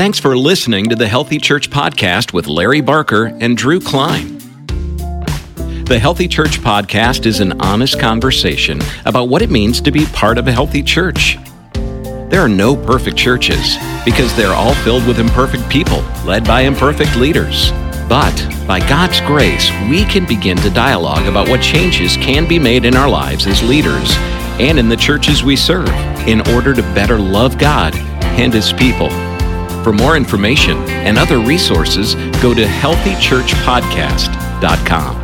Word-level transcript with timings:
Thanks 0.00 0.18
for 0.18 0.34
listening 0.34 0.88
to 0.88 0.96
the 0.96 1.06
Healthy 1.06 1.36
Church 1.36 1.68
Podcast 1.68 2.32
with 2.32 2.46
Larry 2.46 2.80
Barker 2.80 3.26
and 3.38 3.54
Drew 3.54 3.78
Klein. 3.78 4.38
The 5.84 5.98
Healthy 6.00 6.26
Church 6.26 6.58
Podcast 6.58 7.26
is 7.26 7.40
an 7.40 7.60
honest 7.60 8.00
conversation 8.00 8.80
about 9.04 9.28
what 9.28 9.42
it 9.42 9.50
means 9.50 9.78
to 9.82 9.90
be 9.90 10.06
part 10.06 10.38
of 10.38 10.48
a 10.48 10.52
healthy 10.52 10.82
church. 10.82 11.36
There 11.74 12.40
are 12.40 12.48
no 12.48 12.74
perfect 12.74 13.18
churches 13.18 13.76
because 14.06 14.34
they're 14.34 14.54
all 14.54 14.72
filled 14.76 15.06
with 15.06 15.18
imperfect 15.18 15.68
people 15.68 16.02
led 16.24 16.46
by 16.46 16.62
imperfect 16.62 17.14
leaders. 17.16 17.70
But 18.08 18.34
by 18.66 18.80
God's 18.88 19.20
grace, 19.20 19.70
we 19.90 20.06
can 20.06 20.24
begin 20.24 20.56
to 20.62 20.70
dialogue 20.70 21.26
about 21.26 21.50
what 21.50 21.60
changes 21.60 22.16
can 22.16 22.48
be 22.48 22.58
made 22.58 22.86
in 22.86 22.96
our 22.96 23.10
lives 23.10 23.46
as 23.46 23.62
leaders 23.62 24.14
and 24.58 24.78
in 24.78 24.88
the 24.88 24.96
churches 24.96 25.44
we 25.44 25.56
serve 25.56 25.90
in 26.26 26.40
order 26.52 26.72
to 26.72 26.82
better 26.94 27.18
love 27.18 27.58
God 27.58 27.94
and 27.94 28.54
His 28.54 28.72
people. 28.72 29.10
For 29.82 29.94
more 29.94 30.14
information 30.14 30.76
and 30.88 31.16
other 31.16 31.38
resources, 31.38 32.14
go 32.42 32.52
to 32.52 32.64
healthychurchpodcast.com. 32.64 35.16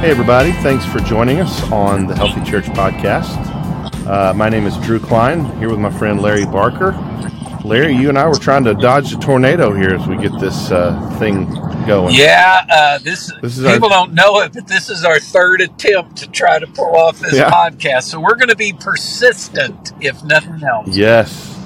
Hey, 0.00 0.10
everybody. 0.10 0.52
Thanks 0.52 0.86
for 0.86 1.00
joining 1.00 1.40
us 1.40 1.60
on 1.72 2.06
the 2.06 2.14
Healthy 2.14 2.48
Church 2.48 2.66
Podcast. 2.66 3.34
Uh, 4.06 4.32
my 4.32 4.48
name 4.48 4.64
is 4.64 4.76
Drew 4.78 5.00
Klein, 5.00 5.44
here 5.58 5.70
with 5.70 5.80
my 5.80 5.90
friend 5.90 6.22
Larry 6.22 6.44
Barker. 6.44 6.92
Larry, 7.64 7.96
you 7.96 8.08
and 8.08 8.16
I 8.16 8.28
were 8.28 8.36
trying 8.36 8.62
to 8.64 8.74
dodge 8.74 9.10
the 9.10 9.18
tornado 9.18 9.74
here 9.74 9.90
as 9.90 10.06
we 10.06 10.16
get 10.16 10.30
this 10.38 10.70
uh, 10.70 11.16
thing 11.18 11.46
going. 11.84 12.14
Yeah, 12.14 12.64
uh, 12.70 12.98
this, 12.98 13.32
this 13.42 13.58
is 13.58 13.66
people 13.66 13.92
our, 13.92 14.06
don't 14.06 14.14
know 14.14 14.38
it, 14.42 14.52
but 14.52 14.68
this 14.68 14.88
is 14.88 15.04
our 15.04 15.18
third 15.18 15.62
attempt 15.62 16.18
to 16.18 16.30
try 16.30 16.60
to 16.60 16.66
pull 16.68 16.94
off 16.94 17.18
this 17.18 17.34
yeah. 17.34 17.50
podcast. 17.50 18.04
So 18.04 18.20
we're 18.20 18.36
going 18.36 18.50
to 18.50 18.56
be 18.56 18.72
persistent, 18.72 19.92
if 20.00 20.22
nothing 20.22 20.62
else. 20.62 20.96
Yes, 20.96 21.57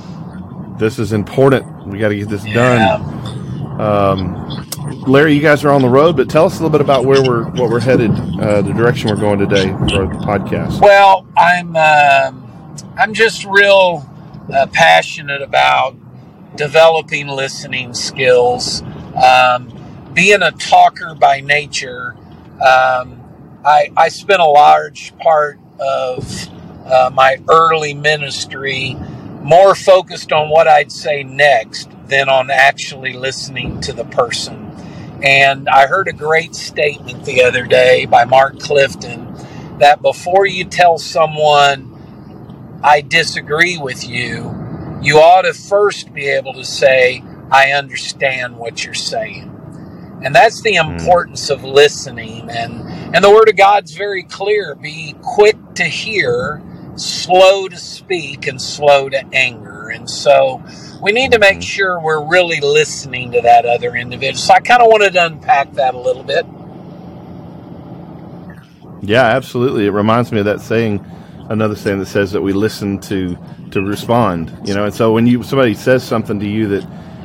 this 0.78 0.98
is 0.98 1.12
important. 1.12 1.87
We 1.87 1.98
got 1.98 2.09
to 2.09 2.17
get 2.17 2.28
this 2.28 2.47
yeah. 2.47 2.98
done. 2.98 3.81
Um, 3.81 4.69
Larry, 5.06 5.34
you 5.34 5.41
guys 5.41 5.64
are 5.64 5.70
on 5.70 5.83
the 5.83 5.89
road, 5.89 6.17
but 6.17 6.29
tell 6.29 6.45
us 6.45 6.59
a 6.59 6.62
little 6.62 6.70
bit 6.70 6.81
about 6.81 7.05
where 7.05 7.23
we're 7.23 7.45
what 7.51 7.70
we're 7.70 7.81
headed, 7.81 8.11
uh, 8.11 8.62
the 8.62 8.73
direction 8.73 9.11
we're 9.11 9.17
going 9.17 9.39
today 9.39 9.69
for 9.69 10.06
the 10.06 10.20
podcast. 10.25 10.81
Well, 10.81 11.27
I'm 11.37 11.75
uh, 11.75 12.33
I'm 12.98 13.14
just 13.14 13.45
real 13.45 14.09
uh, 14.53 14.67
passionate 14.73 15.42
about 15.42 15.97
developing 16.56 17.29
listening 17.29 17.95
skills. 17.95 18.83
Um, 19.14 19.73
being 20.12 20.42
a 20.42 20.51
talker 20.53 21.14
by 21.14 21.41
nature, 21.41 22.14
um, 22.55 23.20
I, 23.64 23.91
I 23.97 24.09
spent 24.09 24.41
a 24.41 24.47
large 24.47 25.17
part 25.19 25.59
of 25.81 26.48
uh, 26.86 27.11
my 27.12 27.39
early 27.48 27.95
ministry 27.95 28.97
more 29.43 29.75
focused 29.75 30.33
on 30.33 30.48
what 30.48 30.69
I'd 30.69 30.93
say 30.93 31.23
next 31.23 31.91
than 32.07 32.29
on 32.29 32.51
actually 32.51 33.12
listening 33.12 33.81
to 33.83 33.93
the 33.93 34.05
person. 34.05 34.71
And 35.23 35.69
I 35.69 35.87
heard 35.87 36.09
a 36.09 36.12
great 36.12 36.55
statement 36.55 37.25
the 37.25 37.45
other 37.45 37.65
day 37.67 38.07
by 38.07 38.25
Mark 38.25 38.59
Clifton 38.59 39.35
that 39.79 40.03
before 40.03 40.47
you 40.47 40.65
tell 40.65 40.98
someone, 40.98 42.81
I 42.83 43.01
disagree 43.01 43.79
with 43.79 44.09
you, 44.09 44.55
you 45.03 45.19
ought 45.19 45.43
to 45.43 45.55
first 45.55 46.13
be 46.13 46.27
able 46.29 46.55
to 46.55 46.65
say, 46.65 47.23
I 47.51 47.73
understand 47.73 48.57
what 48.57 48.85
you're 48.85 48.95
saying. 48.95 49.48
And 50.25 50.35
that's 50.35 50.63
the 50.63 50.77
hmm. 50.77 50.91
importance 50.91 51.51
of 51.51 51.65
listening. 51.65 52.48
And, 52.48 53.15
and 53.15 53.25
the 53.25 53.31
Word 53.31 53.48
of 53.48 53.57
God's 53.57 53.93
very 53.93 54.23
clear 54.23 54.75
be 54.75 55.17
quick 55.20 55.57
to 55.75 55.85
hear 55.85 56.63
slow 56.97 57.69
to 57.69 57.77
speak 57.77 58.47
and 58.47 58.61
slow 58.61 59.09
to 59.09 59.25
anger. 59.33 59.89
And 59.89 60.09
so 60.09 60.62
we 61.03 61.12
need 61.12 61.33
to 61.33 61.39
make 61.39 61.55
mm-hmm. 61.55 61.61
sure 61.61 62.01
we're 62.01 62.27
really 62.27 62.61
listening 62.61 63.33
to 63.33 63.41
that 63.41 63.64
other 63.64 63.97
individual. 63.97 64.39
So 64.39 64.55
I 64.55 64.61
kind 64.61 64.83
of 64.83 64.89
wanted 64.89 65.14
to 65.14 65.27
unpack 65.27 65.73
that 65.73 65.95
a 65.95 65.98
little 65.98 66.23
bit. 66.23 66.47
Yeah, 69.03 69.25
absolutely. 69.25 69.86
It 69.86 69.91
reminds 69.91 70.30
me 70.30 70.39
of 70.39 70.45
that 70.45 70.61
saying, 70.61 71.05
another 71.48 71.75
saying 71.75 71.98
that 71.98 72.07
says 72.07 72.30
that 72.33 72.41
we 72.41 72.53
listen 72.53 73.01
to 73.01 73.36
to 73.73 73.83
respond. 73.83 74.57
You 74.64 74.74
know, 74.74 74.85
and 74.85 74.95
so 74.95 75.13
when 75.13 75.27
you 75.27 75.42
somebody 75.42 75.74
says 75.74 76.05
something 76.05 76.39
to 76.39 76.47
you 76.47 76.69
that 76.69 76.83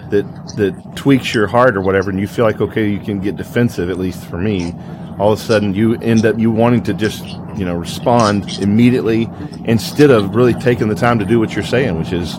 that 0.09 0.25
that 0.57 0.93
tweaks 0.95 1.33
your 1.33 1.45
heart 1.45 1.77
or 1.77 1.81
whatever, 1.81 2.09
and 2.09 2.19
you 2.19 2.27
feel 2.27 2.45
like 2.45 2.61
okay, 2.61 2.89
you 2.89 2.99
can 2.99 3.19
get 3.19 3.35
defensive. 3.35 3.89
At 3.91 3.99
least 3.99 4.25
for 4.25 4.39
me, 4.39 4.73
all 5.19 5.33
of 5.33 5.39
a 5.39 5.41
sudden 5.41 5.73
you 5.73 5.95
end 5.95 6.25
up 6.25 6.37
you 6.37 6.51
wanting 6.51 6.83
to 6.83 6.93
just 6.93 7.25
you 7.55 7.65
know 7.65 7.75
respond 7.75 8.59
immediately 8.59 9.29
instead 9.65 10.11
of 10.11 10.35
really 10.35 10.53
taking 10.53 10.87
the 10.87 10.95
time 10.95 11.19
to 11.19 11.25
do 11.25 11.39
what 11.39 11.53
you're 11.53 11.63
saying, 11.63 11.97
which 11.97 12.11
is 12.11 12.37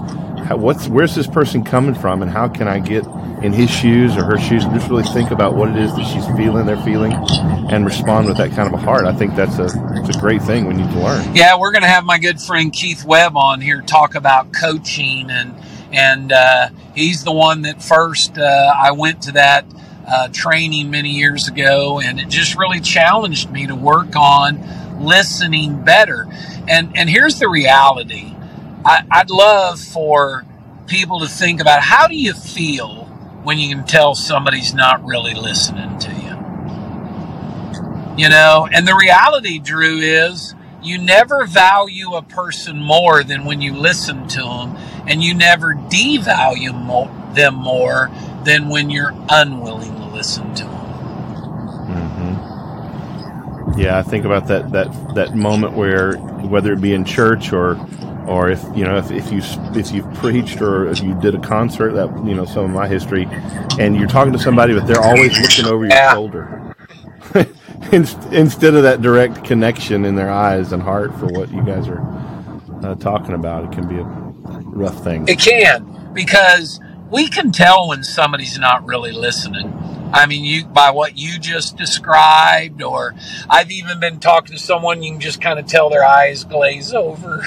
what's 0.56 0.88
where's 0.88 1.14
this 1.14 1.26
person 1.26 1.64
coming 1.64 1.94
from, 1.94 2.22
and 2.22 2.30
how 2.30 2.48
can 2.48 2.68
I 2.68 2.78
get 2.78 3.04
in 3.42 3.52
his 3.52 3.70
shoes 3.70 4.16
or 4.16 4.24
her 4.24 4.38
shoes, 4.38 4.64
and 4.64 4.74
just 4.74 4.88
really 4.88 5.02
think 5.04 5.30
about 5.30 5.54
what 5.54 5.68
it 5.68 5.76
is 5.76 5.94
that 5.94 6.04
she's 6.06 6.26
feeling, 6.36 6.66
they're 6.66 6.82
feeling, 6.82 7.12
and 7.70 7.84
respond 7.84 8.28
with 8.28 8.36
that 8.38 8.50
kind 8.52 8.72
of 8.72 8.74
a 8.74 8.82
heart. 8.82 9.04
I 9.04 9.14
think 9.14 9.34
that's 9.34 9.58
a 9.58 9.68
it's 9.96 10.16
a 10.16 10.20
great 10.20 10.42
thing 10.42 10.66
we 10.66 10.74
need 10.74 10.90
to 10.90 11.00
learn. 11.00 11.34
Yeah, 11.34 11.58
we're 11.58 11.72
going 11.72 11.82
to 11.82 11.88
have 11.88 12.04
my 12.04 12.18
good 12.18 12.40
friend 12.40 12.72
Keith 12.72 13.04
Webb 13.04 13.36
on 13.36 13.60
here 13.60 13.82
talk 13.82 14.14
about 14.14 14.52
coaching 14.52 15.30
and 15.30 15.54
and 15.90 16.32
uh, 16.32 16.68
he's 16.94 17.24
the 17.24 17.32
one 17.32 17.62
that 17.62 17.82
first 17.82 18.38
uh, 18.38 18.72
I 18.76 18.92
went 18.92 19.22
to 19.22 19.32
that 19.32 19.64
uh, 20.08 20.28
training 20.28 20.90
many 20.90 21.10
years 21.10 21.48
ago, 21.48 22.00
and 22.00 22.18
it 22.18 22.28
just 22.28 22.56
really 22.56 22.80
challenged 22.80 23.50
me 23.50 23.66
to 23.66 23.74
work 23.74 24.16
on 24.16 24.60
listening 25.04 25.84
better. 25.84 26.26
And 26.68 26.96
and 26.96 27.10
here's 27.10 27.38
the 27.38 27.48
reality: 27.48 28.34
I, 28.84 29.04
I'd 29.10 29.30
love 29.30 29.80
for 29.80 30.44
people 30.86 31.20
to 31.20 31.28
think 31.28 31.60
about 31.60 31.82
how 31.82 32.06
do 32.08 32.16
you 32.16 32.32
feel 32.32 33.04
when 33.44 33.58
you 33.58 33.74
can 33.74 33.86
tell 33.86 34.14
somebody's 34.14 34.74
not 34.74 35.04
really 35.04 35.34
listening 35.34 35.98
to 36.00 36.10
you. 36.12 36.54
You 38.16 38.28
know, 38.30 38.68
and 38.72 38.88
the 38.88 38.96
reality, 38.96 39.58
Drew, 39.58 39.98
is 39.98 40.54
you 40.82 40.98
never 40.98 41.46
value 41.46 42.14
a 42.14 42.22
person 42.22 42.78
more 42.78 43.22
than 43.22 43.44
when 43.44 43.60
you 43.60 43.74
listen 43.74 44.28
to 44.28 44.42
them, 44.42 44.76
and 45.06 45.22
you 45.22 45.34
never 45.34 45.74
devalue 45.74 47.34
them 47.34 47.54
more 47.54 48.10
than 48.44 48.68
when 48.68 48.90
you're 48.90 49.14
unwilling 49.28 49.97
listen 50.18 50.52
to 50.52 50.64
them. 50.64 50.72
Mm-hmm. 51.94 53.80
Yeah, 53.80 53.98
I 53.98 54.02
think 54.02 54.24
about 54.24 54.48
that 54.48 54.72
that 54.72 55.14
that 55.14 55.36
moment 55.36 55.74
where 55.74 56.16
whether 56.16 56.72
it 56.72 56.80
be 56.80 56.92
in 56.92 57.04
church 57.04 57.52
or 57.52 57.78
or 58.26 58.50
if 58.50 58.60
you 58.74 58.82
know 58.82 58.96
if, 58.96 59.12
if 59.12 59.30
you 59.30 59.40
if 59.78 59.92
you've 59.92 60.12
preached 60.14 60.60
or 60.60 60.88
if 60.88 61.00
you 61.00 61.14
did 61.20 61.36
a 61.36 61.40
concert 61.40 61.92
that 61.92 62.08
you 62.26 62.34
know 62.34 62.44
some 62.44 62.64
of 62.64 62.72
my 62.72 62.88
history 62.88 63.28
and 63.78 63.96
you're 63.96 64.08
talking 64.08 64.32
to 64.32 64.38
somebody 64.40 64.74
but 64.74 64.88
they're 64.88 65.00
always 65.00 65.38
looking 65.40 65.72
over 65.72 65.84
your 65.84 65.94
yeah. 65.94 66.12
shoulder 66.12 66.74
instead 67.92 68.74
of 68.74 68.82
that 68.82 69.00
direct 69.00 69.44
connection 69.44 70.04
in 70.04 70.16
their 70.16 70.30
eyes 70.30 70.72
and 70.72 70.82
heart 70.82 71.16
for 71.18 71.26
what 71.26 71.50
you 71.52 71.62
guys 71.64 71.86
are 71.86 72.02
uh, 72.82 72.94
talking 72.96 73.34
about 73.34 73.64
it 73.64 73.72
can 73.72 73.86
be 73.88 73.98
a 73.98 74.04
rough 74.64 75.04
thing 75.04 75.26
it 75.28 75.38
can 75.38 76.10
because 76.12 76.80
we 77.10 77.28
can 77.28 77.52
tell 77.52 77.88
when 77.88 78.04
somebody's 78.04 78.58
not 78.58 78.86
really 78.86 79.12
listening. 79.12 79.72
I 80.12 80.26
mean, 80.26 80.44
you 80.44 80.64
by 80.66 80.90
what 80.90 81.16
you 81.16 81.38
just 81.38 81.76
described, 81.76 82.82
or 82.82 83.14
I've 83.48 83.70
even 83.70 84.00
been 84.00 84.20
talking 84.20 84.56
to 84.56 84.62
someone, 84.62 85.02
you 85.02 85.12
can 85.12 85.20
just 85.20 85.40
kind 85.40 85.58
of 85.58 85.66
tell 85.66 85.90
their 85.90 86.04
eyes 86.04 86.44
glaze 86.44 86.92
over, 86.94 87.46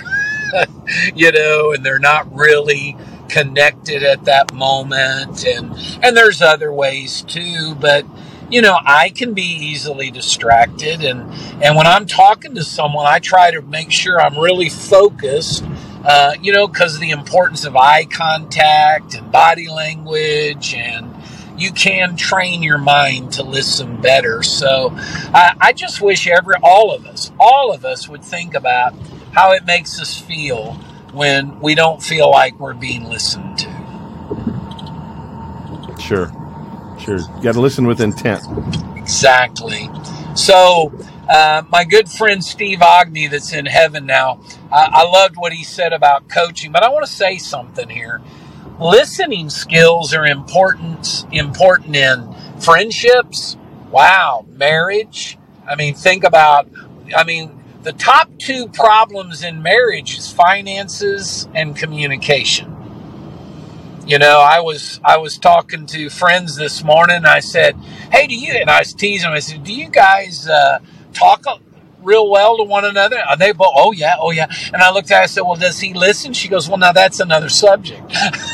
you 1.15 1.31
know, 1.31 1.71
and 1.71 1.85
they're 1.85 1.99
not 1.99 2.33
really 2.33 2.97
connected 3.29 4.03
at 4.03 4.25
that 4.25 4.53
moment. 4.53 5.45
And 5.45 5.73
and 6.03 6.15
there's 6.15 6.41
other 6.41 6.71
ways 6.71 7.21
too, 7.21 7.75
but 7.75 8.05
you 8.49 8.61
know, 8.61 8.77
I 8.85 9.09
can 9.09 9.33
be 9.33 9.43
easily 9.43 10.11
distracted, 10.11 11.03
and 11.03 11.21
and 11.63 11.75
when 11.75 11.87
I'm 11.87 12.05
talking 12.05 12.55
to 12.55 12.63
someone, 12.63 13.05
I 13.07 13.19
try 13.19 13.51
to 13.51 13.61
make 13.61 13.91
sure 13.91 14.21
I'm 14.21 14.37
really 14.37 14.69
focused 14.69 15.63
uh, 16.03 16.33
you 16.41 16.51
know, 16.51 16.67
because 16.67 16.95
of 16.95 17.01
the 17.01 17.11
importance 17.11 17.65
of 17.65 17.75
eye 17.75 18.05
contact 18.05 19.13
and 19.13 19.31
body 19.31 19.69
language, 19.69 20.73
and 20.73 21.13
you 21.61 21.71
can 21.71 22.15
train 22.15 22.63
your 22.63 22.77
mind 22.79 23.33
to 23.33 23.43
listen 23.43 24.01
better. 24.01 24.43
So 24.43 24.89
I, 25.33 25.55
I 25.61 25.73
just 25.73 26.01
wish 26.01 26.27
every 26.27 26.55
all 26.63 26.93
of 26.93 27.05
us, 27.05 27.31
all 27.39 27.71
of 27.71 27.85
us, 27.85 28.09
would 28.09 28.23
think 28.23 28.55
about 28.55 28.93
how 29.31 29.51
it 29.51 29.65
makes 29.65 29.99
us 30.01 30.19
feel 30.19 30.73
when 31.13 31.59
we 31.59 31.75
don't 31.75 32.01
feel 32.01 32.29
like 32.29 32.59
we're 32.59 32.73
being 32.73 33.05
listened 33.05 33.59
to. 33.59 33.69
Sure, 35.99 36.31
sure. 36.99 37.19
You 37.19 37.41
got 37.43 37.53
to 37.53 37.61
listen 37.61 37.85
with 37.85 38.01
intent. 38.01 38.41
Exactly. 38.95 39.89
So 40.35 40.91
uh, 41.29 41.63
my 41.69 41.83
good 41.83 42.09
friend 42.09 42.43
Steve 42.43 42.79
Ogne, 42.81 43.29
that's 43.29 43.53
in 43.53 43.65
heaven 43.65 44.05
now, 44.05 44.39
I, 44.71 44.89
I 44.91 45.03
loved 45.03 45.37
what 45.37 45.53
he 45.53 45.63
said 45.63 45.93
about 45.93 46.27
coaching, 46.27 46.71
but 46.71 46.83
I 46.83 46.89
want 46.89 47.05
to 47.05 47.11
say 47.11 47.37
something 47.37 47.89
here. 47.89 48.21
Listening 48.81 49.51
skills 49.51 50.11
are 50.11 50.25
important, 50.25 51.27
important 51.31 51.95
in 51.95 52.35
friendships. 52.59 53.55
Wow, 53.91 54.47
marriage. 54.49 55.37
I 55.69 55.75
mean, 55.75 55.93
think 55.93 56.23
about, 56.23 56.67
I 57.15 57.23
mean, 57.23 57.63
the 57.83 57.93
top 57.93 58.31
two 58.39 58.67
problems 58.69 59.43
in 59.43 59.61
marriage 59.61 60.17
is 60.17 60.31
finances 60.31 61.47
and 61.53 61.75
communication. 61.75 62.75
You 64.07 64.17
know, 64.17 64.39
I 64.39 64.61
was 64.61 64.99
I 65.05 65.17
was 65.17 65.37
talking 65.37 65.85
to 65.87 66.09
friends 66.09 66.55
this 66.55 66.83
morning. 66.83 67.23
I 67.23 67.39
said, 67.39 67.75
"Hey, 68.11 68.25
do 68.25 68.35
you?" 68.35 68.53
And 68.53 68.69
I 68.69 68.79
was 68.79 68.93
teasing 68.95 69.29
them. 69.29 69.35
I 69.35 69.39
said, 69.41 69.63
"Do 69.63 69.73
you 69.73 69.89
guys 69.89 70.47
uh, 70.47 70.79
talk 71.13 71.45
real 72.01 72.27
well 72.29 72.57
to 72.57 72.63
one 72.63 72.83
another?" 72.85 73.21
And 73.29 73.39
they 73.39 73.51
both, 73.51 73.73
"Oh 73.75 73.91
yeah, 73.91 74.15
oh 74.19 74.31
yeah." 74.31 74.47
And 74.73 74.81
I 74.81 74.91
looked 74.91 75.11
at 75.11 75.17
her. 75.17 75.23
I 75.23 75.27
said, 75.27 75.41
"Well, 75.41 75.55
does 75.55 75.79
he 75.79 75.93
listen?" 75.93 76.33
She 76.33 76.47
goes, 76.47 76.67
"Well, 76.67 76.79
now 76.79 76.93
that's 76.93 77.19
another 77.19 77.49
subject." 77.49 78.01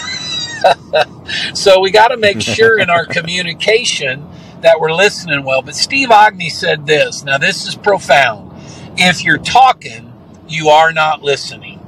so 1.53 1.79
we 1.79 1.91
got 1.91 2.09
to 2.09 2.17
make 2.17 2.41
sure 2.41 2.79
in 2.79 2.89
our 2.89 3.05
communication 3.05 4.27
that 4.61 4.79
we're 4.79 4.93
listening 4.93 5.43
well. 5.43 5.61
But 5.61 5.75
Steve 5.75 6.09
Ogne 6.09 6.49
said 6.49 6.85
this. 6.85 7.23
Now 7.23 7.37
this 7.37 7.67
is 7.67 7.75
profound. 7.75 8.51
If 8.97 9.23
you're 9.23 9.37
talking, 9.37 10.13
you 10.47 10.69
are 10.69 10.91
not 10.91 11.21
listening. 11.21 11.79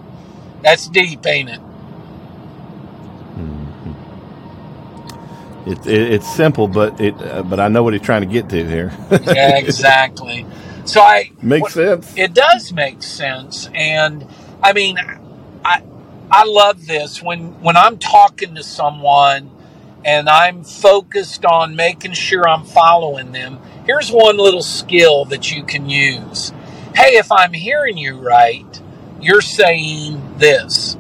That's 0.61 0.87
deep, 0.87 1.25
ain't 1.25 1.49
it? 1.49 1.59
It, 5.69 5.85
it, 5.85 6.13
it's 6.13 6.35
simple, 6.35 6.67
but 6.67 6.99
it 6.99 7.13
uh, 7.21 7.43
but 7.43 7.59
I 7.59 7.67
know 7.67 7.83
what 7.83 7.93
he's 7.93 8.01
trying 8.01 8.21
to 8.21 8.27
get 8.27 8.49
to 8.49 8.65
here. 8.65 8.91
yeah, 9.11 9.57
exactly. 9.57 10.45
So 10.85 10.99
I 11.01 11.31
makes 11.43 11.61
what, 11.61 11.71
sense. 11.73 12.17
It 12.17 12.33
does 12.33 12.73
make 12.73 13.03
sense, 13.03 13.69
and 13.75 14.25
I 14.63 14.73
mean, 14.73 14.97
I 15.63 15.83
I 16.31 16.45
love 16.45 16.85
this 16.85 17.21
when 17.21 17.59
when 17.61 17.75
I'm 17.75 17.97
talking 17.97 18.55
to 18.55 18.63
someone 18.63 19.51
and 20.05 20.29
I'm 20.29 20.63
focused 20.63 21.43
on 21.43 21.75
making 21.75 22.13
sure 22.13 22.47
I'm 22.47 22.63
following 22.63 23.31
them. 23.31 23.59
Here's 23.85 24.11
one 24.11 24.37
little 24.37 24.61
skill 24.61 25.25
that 25.25 25.51
you 25.51 25.63
can 25.63 25.89
use. 25.89 26.53
Hey, 26.95 27.17
if 27.17 27.31
I'm 27.31 27.53
hearing 27.53 27.97
you 27.97 28.17
right, 28.17 28.81
you're 29.21 29.41
saying 29.41 30.37
this. 30.37 30.95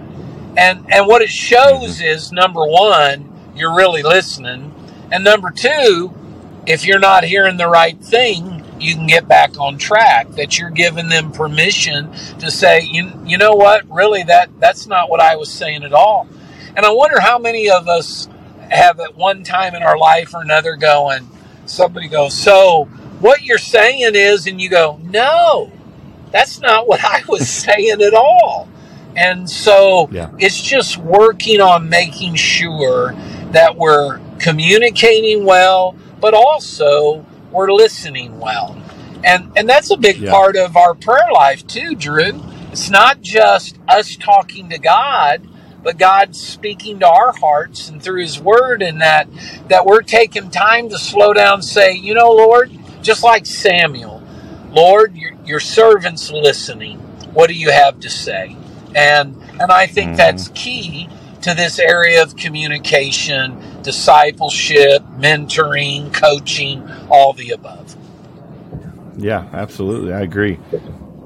And 0.57 0.85
and 0.91 1.07
what 1.07 1.21
it 1.21 1.29
shows 1.29 1.97
mm-hmm. 1.97 2.05
is 2.05 2.31
number 2.31 2.65
1, 2.65 3.53
you're 3.55 3.75
really 3.75 4.03
listening. 4.03 4.73
And 5.11 5.23
number 5.23 5.49
two, 5.51 6.13
if 6.65 6.85
you're 6.85 6.99
not 6.99 7.23
hearing 7.23 7.57
the 7.57 7.67
right 7.67 7.99
thing, 7.99 8.58
you 8.81 8.95
can 8.95 9.07
get 9.07 9.27
back 9.27 9.57
on 9.59 9.77
track. 9.77 10.29
That 10.31 10.57
you're 10.57 10.69
giving 10.69 11.09
them 11.09 11.31
permission 11.31 12.11
to 12.39 12.49
say, 12.51 12.81
you, 12.81 13.11
you 13.25 13.37
know 13.37 13.53
what, 13.53 13.89
really 13.89 14.23
that 14.23 14.49
that's 14.59 14.87
not 14.87 15.09
what 15.09 15.19
I 15.19 15.35
was 15.35 15.51
saying 15.51 15.83
at 15.83 15.93
all. 15.93 16.27
And 16.75 16.85
I 16.85 16.91
wonder 16.91 17.19
how 17.19 17.39
many 17.39 17.69
of 17.69 17.87
us 17.87 18.27
have 18.69 18.99
at 18.99 19.15
one 19.15 19.43
time 19.43 19.75
in 19.75 19.83
our 19.83 19.97
life 19.97 20.33
or 20.33 20.41
another 20.41 20.75
going, 20.75 21.27
somebody 21.65 22.07
goes, 22.07 22.37
so 22.37 22.85
what 23.19 23.43
you're 23.43 23.57
saying 23.57 24.15
is, 24.15 24.47
and 24.47 24.61
you 24.61 24.69
go, 24.69 24.99
no, 25.03 25.71
that's 26.31 26.59
not 26.59 26.87
what 26.87 27.03
I 27.03 27.23
was 27.27 27.49
saying 27.63 28.01
at 28.01 28.13
all. 28.13 28.69
And 29.15 29.49
so 29.49 30.07
yeah. 30.11 30.31
it's 30.37 30.61
just 30.61 30.97
working 30.97 31.59
on 31.59 31.89
making 31.89 32.35
sure 32.35 33.13
that 33.51 33.75
we're 33.75 34.19
communicating 34.39 35.43
well, 35.43 35.95
but 36.21 36.33
also 36.33 37.25
we're 37.51 37.71
listening 37.71 38.39
well. 38.39 38.81
And 39.23 39.51
and 39.55 39.67
that's 39.67 39.91
a 39.91 39.97
big 39.97 40.17
yeah. 40.17 40.31
part 40.31 40.55
of 40.55 40.77
our 40.77 40.95
prayer 40.95 41.31
life 41.33 41.65
too, 41.67 41.95
Drew. 41.95 42.41
It's 42.71 42.89
not 42.89 43.21
just 43.21 43.77
us 43.87 44.15
talking 44.15 44.69
to 44.69 44.77
God, 44.77 45.47
but 45.83 45.97
God 45.97 46.35
speaking 46.35 46.99
to 46.99 47.07
our 47.07 47.33
hearts 47.33 47.89
and 47.89 48.01
through 48.01 48.21
his 48.21 48.39
word 48.39 48.81
and 48.81 49.01
that 49.01 49.27
that 49.67 49.85
we're 49.85 50.01
taking 50.01 50.49
time 50.49 50.89
to 50.89 50.97
slow 50.97 51.33
down 51.33 51.55
and 51.55 51.65
say, 51.65 51.93
you 51.93 52.13
know, 52.13 52.31
Lord, 52.31 52.71
just 53.01 53.23
like 53.23 53.45
Samuel, 53.45 54.21
Lord, 54.71 55.15
your, 55.15 55.33
your 55.45 55.59
servant's 55.59 56.31
listening. 56.31 56.99
What 57.33 57.47
do 57.47 57.53
you 57.53 57.71
have 57.71 57.99
to 58.01 58.09
say? 58.09 58.55
And 58.95 59.35
and 59.59 59.71
I 59.71 59.87
think 59.87 60.09
mm-hmm. 60.09 60.17
that's 60.17 60.49
key 60.49 61.09
to 61.41 61.53
this 61.53 61.79
area 61.79 62.21
of 62.21 62.35
communication, 62.35 63.57
discipleship, 63.83 65.01
mentoring, 65.17 66.13
coaching, 66.13 66.89
all 67.09 67.33
the 67.33 67.51
above. 67.51 67.95
Yeah, 69.17 69.47
absolutely. 69.51 70.13
I 70.13 70.21
agree. 70.21 70.59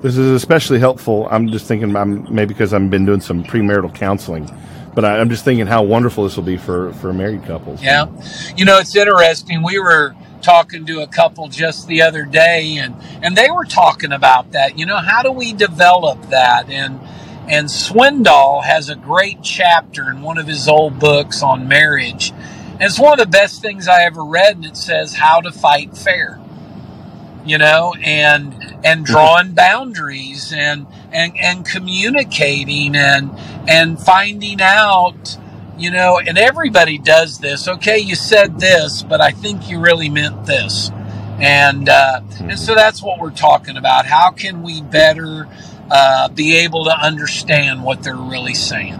This 0.01 0.17
is 0.17 0.31
especially 0.31 0.79
helpful. 0.79 1.27
I'm 1.29 1.47
just 1.50 1.65
thinking, 1.65 1.95
I'm, 1.95 2.33
maybe 2.33 2.53
because 2.53 2.73
I've 2.73 2.89
been 2.89 3.05
doing 3.05 3.21
some 3.21 3.44
premarital 3.44 3.95
counseling, 3.95 4.50
but 4.94 5.05
I, 5.05 5.19
I'm 5.19 5.29
just 5.29 5.45
thinking 5.45 5.65
how 5.65 5.83
wonderful 5.83 6.23
this 6.25 6.35
will 6.35 6.44
be 6.44 6.57
for, 6.57 6.91
for 6.94 7.13
married 7.13 7.45
couples. 7.45 7.81
Yeah. 7.81 8.07
You 8.57 8.65
know, 8.65 8.79
it's 8.79 8.95
interesting. 8.95 9.63
We 9.63 9.79
were 9.79 10.15
talking 10.41 10.85
to 10.88 11.01
a 11.01 11.07
couple 11.07 11.47
just 11.47 11.88
the 11.88 12.01
other 12.01 12.25
day 12.25 12.77
and, 12.77 12.95
and 13.21 13.35
they 13.35 13.50
were 13.50 13.63
talking 13.63 14.11
about 14.11 14.51
that. 14.51 14.77
You 14.77 14.85
know, 14.85 14.97
how 14.97 15.23
do 15.23 15.31
we 15.31 15.53
develop 15.53 16.21
that? 16.29 16.69
And, 16.69 17.00
and 17.47 17.67
Swindoll 17.67 18.63
has 18.63 18.89
a 18.89 18.95
great 18.95 19.41
chapter 19.41 20.09
in 20.09 20.21
one 20.21 20.38
of 20.38 20.47
his 20.47 20.67
old 20.67 21.00
books 21.00 21.41
on 21.41 21.67
marriage. 21.67 22.33
And 22.83 22.89
it's 22.89 23.00
one 23.00 23.18
of 23.18 23.19
the 23.19 23.31
best 23.31 23.62
things 23.62 23.88
I 23.88 24.03
ever 24.03 24.21
read, 24.25 24.57
and 24.57 24.65
it 24.65 24.75
says 24.75 25.13
how 25.13 25.39
to 25.39 25.53
fight 25.53 25.95
fair. 25.95 26.38
You 27.45 27.57
know, 27.57 27.94
and 28.03 28.75
and 28.83 29.06
drawing 29.06 29.53
boundaries 29.53 30.51
and 30.51 30.85
and 31.13 31.31
and 31.39 31.65
communicating 31.65 32.94
and 32.97 33.31
and 33.69 33.97
finding 33.97 34.62
out, 34.62 35.38
you 35.77 35.91
know, 35.91 36.19
and 36.19 36.38
everybody 36.38 36.97
does 36.97 37.39
this. 37.39 37.69
Okay, 37.69 38.00
you 38.00 38.15
said 38.15 38.59
this, 38.59 39.01
but 39.01 39.21
I 39.21 39.31
think 39.31 39.69
you 39.69 39.79
really 39.79 40.09
meant 40.09 40.45
this. 40.45 40.91
And 41.39 41.88
uh, 41.88 42.19
and 42.41 42.59
so 42.59 42.75
that's 42.75 43.01
what 43.01 43.18
we're 43.18 43.31
talking 43.31 43.77
about. 43.77 44.06
How 44.07 44.29
can 44.31 44.62
we 44.62 44.81
better 44.81 45.47
uh, 45.89 46.27
be 46.27 46.57
able 46.57 46.83
to 46.83 47.00
understand 47.00 47.81
what 47.81 48.03
they're 48.03 48.18
really 48.18 48.56
saying. 48.56 49.00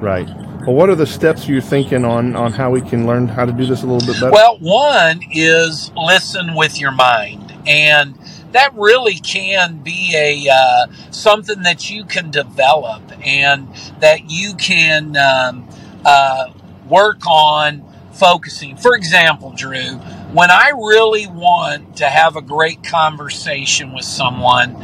Right. 0.00 0.28
Well, 0.66 0.74
what 0.74 0.90
are 0.90 0.94
the 0.94 1.06
steps 1.06 1.48
you're 1.48 1.60
thinking 1.60 2.04
on 2.04 2.36
on 2.36 2.52
how 2.52 2.70
we 2.70 2.80
can 2.80 3.06
learn 3.06 3.28
how 3.28 3.44
to 3.44 3.52
do 3.52 3.66
this 3.66 3.82
a 3.82 3.86
little 3.86 4.06
bit 4.06 4.20
better? 4.20 4.32
Well, 4.32 4.58
one 4.58 5.20
is 5.32 5.90
listen 5.96 6.54
with 6.54 6.80
your 6.80 6.90
mind, 6.90 7.52
and 7.66 8.18
that 8.52 8.74
really 8.74 9.16
can 9.16 9.78
be 9.78 10.14
a 10.14 10.52
uh, 10.52 10.86
something 11.10 11.62
that 11.62 11.90
you 11.90 12.04
can 12.04 12.30
develop 12.30 13.02
and 13.24 13.68
that 14.00 14.30
you 14.30 14.54
can 14.54 15.16
um, 15.16 15.68
uh, 16.04 16.52
work 16.88 17.26
on 17.26 17.84
focusing. 18.12 18.76
For 18.76 18.94
example, 18.94 19.52
Drew, 19.56 19.94
when 20.32 20.50
I 20.50 20.70
really 20.70 21.26
want 21.26 21.96
to 21.98 22.06
have 22.06 22.36
a 22.36 22.42
great 22.42 22.82
conversation 22.82 23.94
with 23.94 24.04
someone 24.04 24.76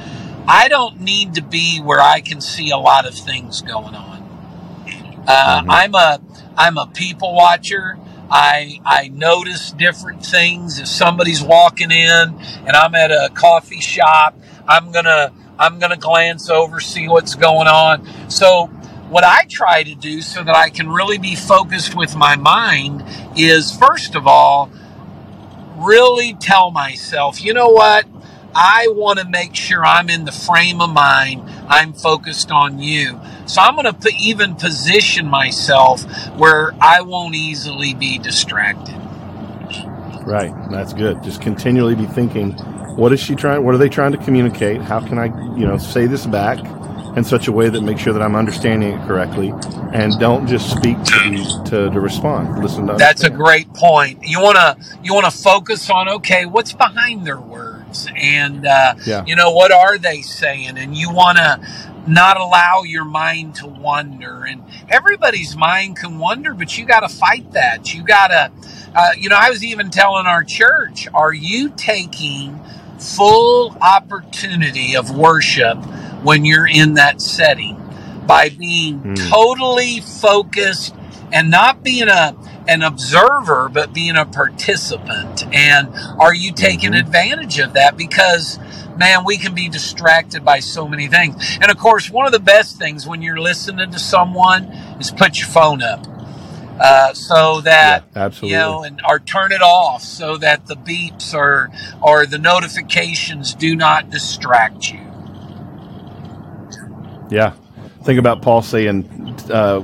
I 0.46 0.68
don't 0.68 1.00
need 1.00 1.34
to 1.34 1.42
be 1.42 1.80
where 1.80 2.00
I 2.00 2.20
can 2.20 2.40
see 2.40 2.70
a 2.70 2.76
lot 2.76 3.06
of 3.06 3.14
things 3.14 3.62
going 3.62 3.94
on. 3.94 4.13
Uh, 5.26 5.60
mm-hmm. 5.60 5.70
I'm 5.70 5.94
a 5.94 6.20
I'm 6.56 6.78
a 6.78 6.86
people 6.86 7.34
watcher. 7.34 7.98
I 8.30 8.80
I 8.84 9.08
notice 9.08 9.72
different 9.72 10.24
things. 10.24 10.78
If 10.78 10.88
somebody's 10.88 11.42
walking 11.42 11.90
in 11.90 12.38
and 12.66 12.70
I'm 12.70 12.94
at 12.94 13.10
a 13.10 13.30
coffee 13.34 13.80
shop, 13.80 14.38
I'm 14.68 14.92
gonna 14.92 15.32
I'm 15.58 15.78
gonna 15.78 15.96
glance 15.96 16.50
over, 16.50 16.80
see 16.80 17.08
what's 17.08 17.34
going 17.34 17.68
on. 17.68 18.30
So 18.30 18.66
what 19.08 19.24
I 19.24 19.44
try 19.48 19.82
to 19.82 19.94
do 19.94 20.22
so 20.22 20.42
that 20.42 20.56
I 20.56 20.70
can 20.70 20.88
really 20.88 21.18
be 21.18 21.36
focused 21.36 21.94
with 21.94 22.16
my 22.16 22.36
mind 22.36 23.04
is 23.36 23.70
first 23.70 24.14
of 24.14 24.26
all, 24.26 24.70
really 25.76 26.34
tell 26.34 26.70
myself, 26.70 27.42
you 27.42 27.52
know 27.52 27.68
what? 27.68 28.06
I 28.54 28.86
want 28.90 29.18
to 29.18 29.28
make 29.28 29.54
sure 29.54 29.84
I'm 29.84 30.08
in 30.08 30.24
the 30.24 30.32
frame 30.32 30.80
of 30.80 30.90
mind. 30.90 31.42
I'm 31.68 31.92
focused 31.92 32.50
on 32.52 32.78
you. 32.78 33.20
So 33.46 33.60
I'm 33.60 33.74
going 33.76 33.92
to 33.92 34.10
even 34.18 34.54
position 34.54 35.26
myself 35.26 36.04
where 36.36 36.74
I 36.80 37.02
won't 37.02 37.34
easily 37.34 37.94
be 37.94 38.18
distracted. 38.18 38.94
Right. 40.26 40.52
That's 40.70 40.94
good. 40.94 41.22
Just 41.22 41.42
continually 41.42 41.94
be 41.94 42.06
thinking, 42.06 42.52
what 42.96 43.12
is 43.12 43.20
she 43.20 43.34
trying? 43.34 43.64
What 43.64 43.74
are 43.74 43.78
they 43.78 43.88
trying 43.88 44.12
to 44.12 44.18
communicate? 44.18 44.80
How 44.80 45.00
can 45.00 45.18
I, 45.18 45.26
you 45.56 45.66
know, 45.66 45.76
say 45.76 46.06
this 46.06 46.26
back 46.26 46.58
in 47.16 47.24
such 47.24 47.46
a 47.48 47.52
way 47.52 47.68
that 47.68 47.80
makes 47.80 48.00
sure 48.00 48.12
that 48.12 48.22
I'm 48.22 48.34
understanding 48.34 48.92
it 48.92 49.06
correctly, 49.06 49.52
and 49.92 50.18
don't 50.18 50.46
just 50.46 50.70
speak 50.70 51.02
to 51.04 51.62
to, 51.66 51.90
to 51.90 52.00
respond. 52.00 52.62
Listen 52.62 52.86
to. 52.86 52.94
That's 52.94 53.22
a 53.22 53.30
great 53.30 53.72
point. 53.72 54.20
You 54.22 54.40
want 54.40 54.56
to 54.56 54.76
you 55.02 55.14
want 55.14 55.26
to 55.26 55.30
focus 55.30 55.90
on 55.90 56.08
okay, 56.08 56.46
what's 56.46 56.72
behind 56.72 57.26
their 57.26 57.40
words 57.40 58.08
and 58.16 58.66
uh, 58.66 58.94
yeah. 59.06 59.24
you 59.26 59.36
know 59.36 59.52
what 59.52 59.70
are 59.70 59.98
they 59.98 60.22
saying 60.22 60.76
and 60.76 60.96
you 60.96 61.12
want 61.12 61.38
to 61.38 61.60
not 62.06 62.38
allow 62.38 62.82
your 62.82 63.04
mind 63.04 63.56
to 63.56 63.66
wander. 63.66 64.44
And 64.44 64.62
everybody's 64.88 65.56
mind 65.56 65.96
can 65.96 66.18
wander 66.18 66.54
but 66.54 66.76
you 66.76 66.84
got 66.84 67.00
to 67.00 67.08
fight 67.08 67.52
that. 67.52 67.94
You 67.94 68.02
got 68.02 68.28
to 68.28 68.52
uh, 68.96 69.10
you 69.18 69.28
know 69.28 69.36
i 69.36 69.50
was 69.50 69.64
even 69.64 69.90
telling 69.90 70.26
our 70.26 70.44
church 70.44 71.08
are 71.12 71.32
you 71.32 71.68
taking 71.70 72.60
full 72.98 73.76
opportunity 73.80 74.96
of 74.96 75.14
worship 75.16 75.76
when 76.22 76.44
you're 76.44 76.66
in 76.66 76.94
that 76.94 77.20
setting? 77.20 77.80
By 78.26 78.48
being 78.48 79.00
mm. 79.00 79.28
totally 79.28 80.00
focused 80.00 80.94
and 81.34 81.50
not 81.50 81.82
being 81.82 82.08
a 82.08 82.34
an 82.66 82.82
observer 82.82 83.68
but 83.68 83.92
being 83.92 84.16
a 84.16 84.24
participant 84.24 85.46
and 85.52 85.88
are 86.18 86.32
you 86.32 86.52
taking 86.52 86.92
mm-hmm. 86.92 87.06
advantage 87.06 87.58
of 87.58 87.74
that 87.74 87.96
because 87.96 88.58
man 88.96 89.24
we 89.24 89.36
can 89.36 89.54
be 89.54 89.68
distracted 89.68 90.44
by 90.44 90.60
so 90.60 90.88
many 90.88 91.08
things 91.08 91.58
and 91.60 91.70
of 91.70 91.76
course 91.76 92.08
one 92.08 92.24
of 92.24 92.32
the 92.32 92.38
best 92.38 92.78
things 92.78 93.06
when 93.06 93.20
you're 93.20 93.40
listening 93.40 93.90
to 93.90 93.98
someone 93.98 94.64
is 94.98 95.10
put 95.10 95.36
your 95.36 95.48
phone 95.48 95.82
up 95.82 96.06
uh, 96.80 97.14
so 97.14 97.60
that 97.60 98.04
Yeah, 98.14 98.24
absolutely. 98.24 98.50
you 98.50 98.56
know, 98.56 98.82
and 98.82 99.00
or 99.08 99.20
turn 99.20 99.52
it 99.52 99.62
off 99.62 100.02
so 100.02 100.36
that 100.38 100.66
the 100.66 100.74
beeps 100.74 101.32
or 101.32 101.70
or 102.02 102.26
the 102.26 102.38
notifications 102.38 103.54
do 103.54 103.76
not 103.76 104.10
distract 104.10 104.90
you. 104.90 105.00
Yeah. 107.30 107.54
Think 108.02 108.18
about 108.18 108.42
Paul 108.42 108.60
saying, 108.60 109.08
uh, 109.50 109.80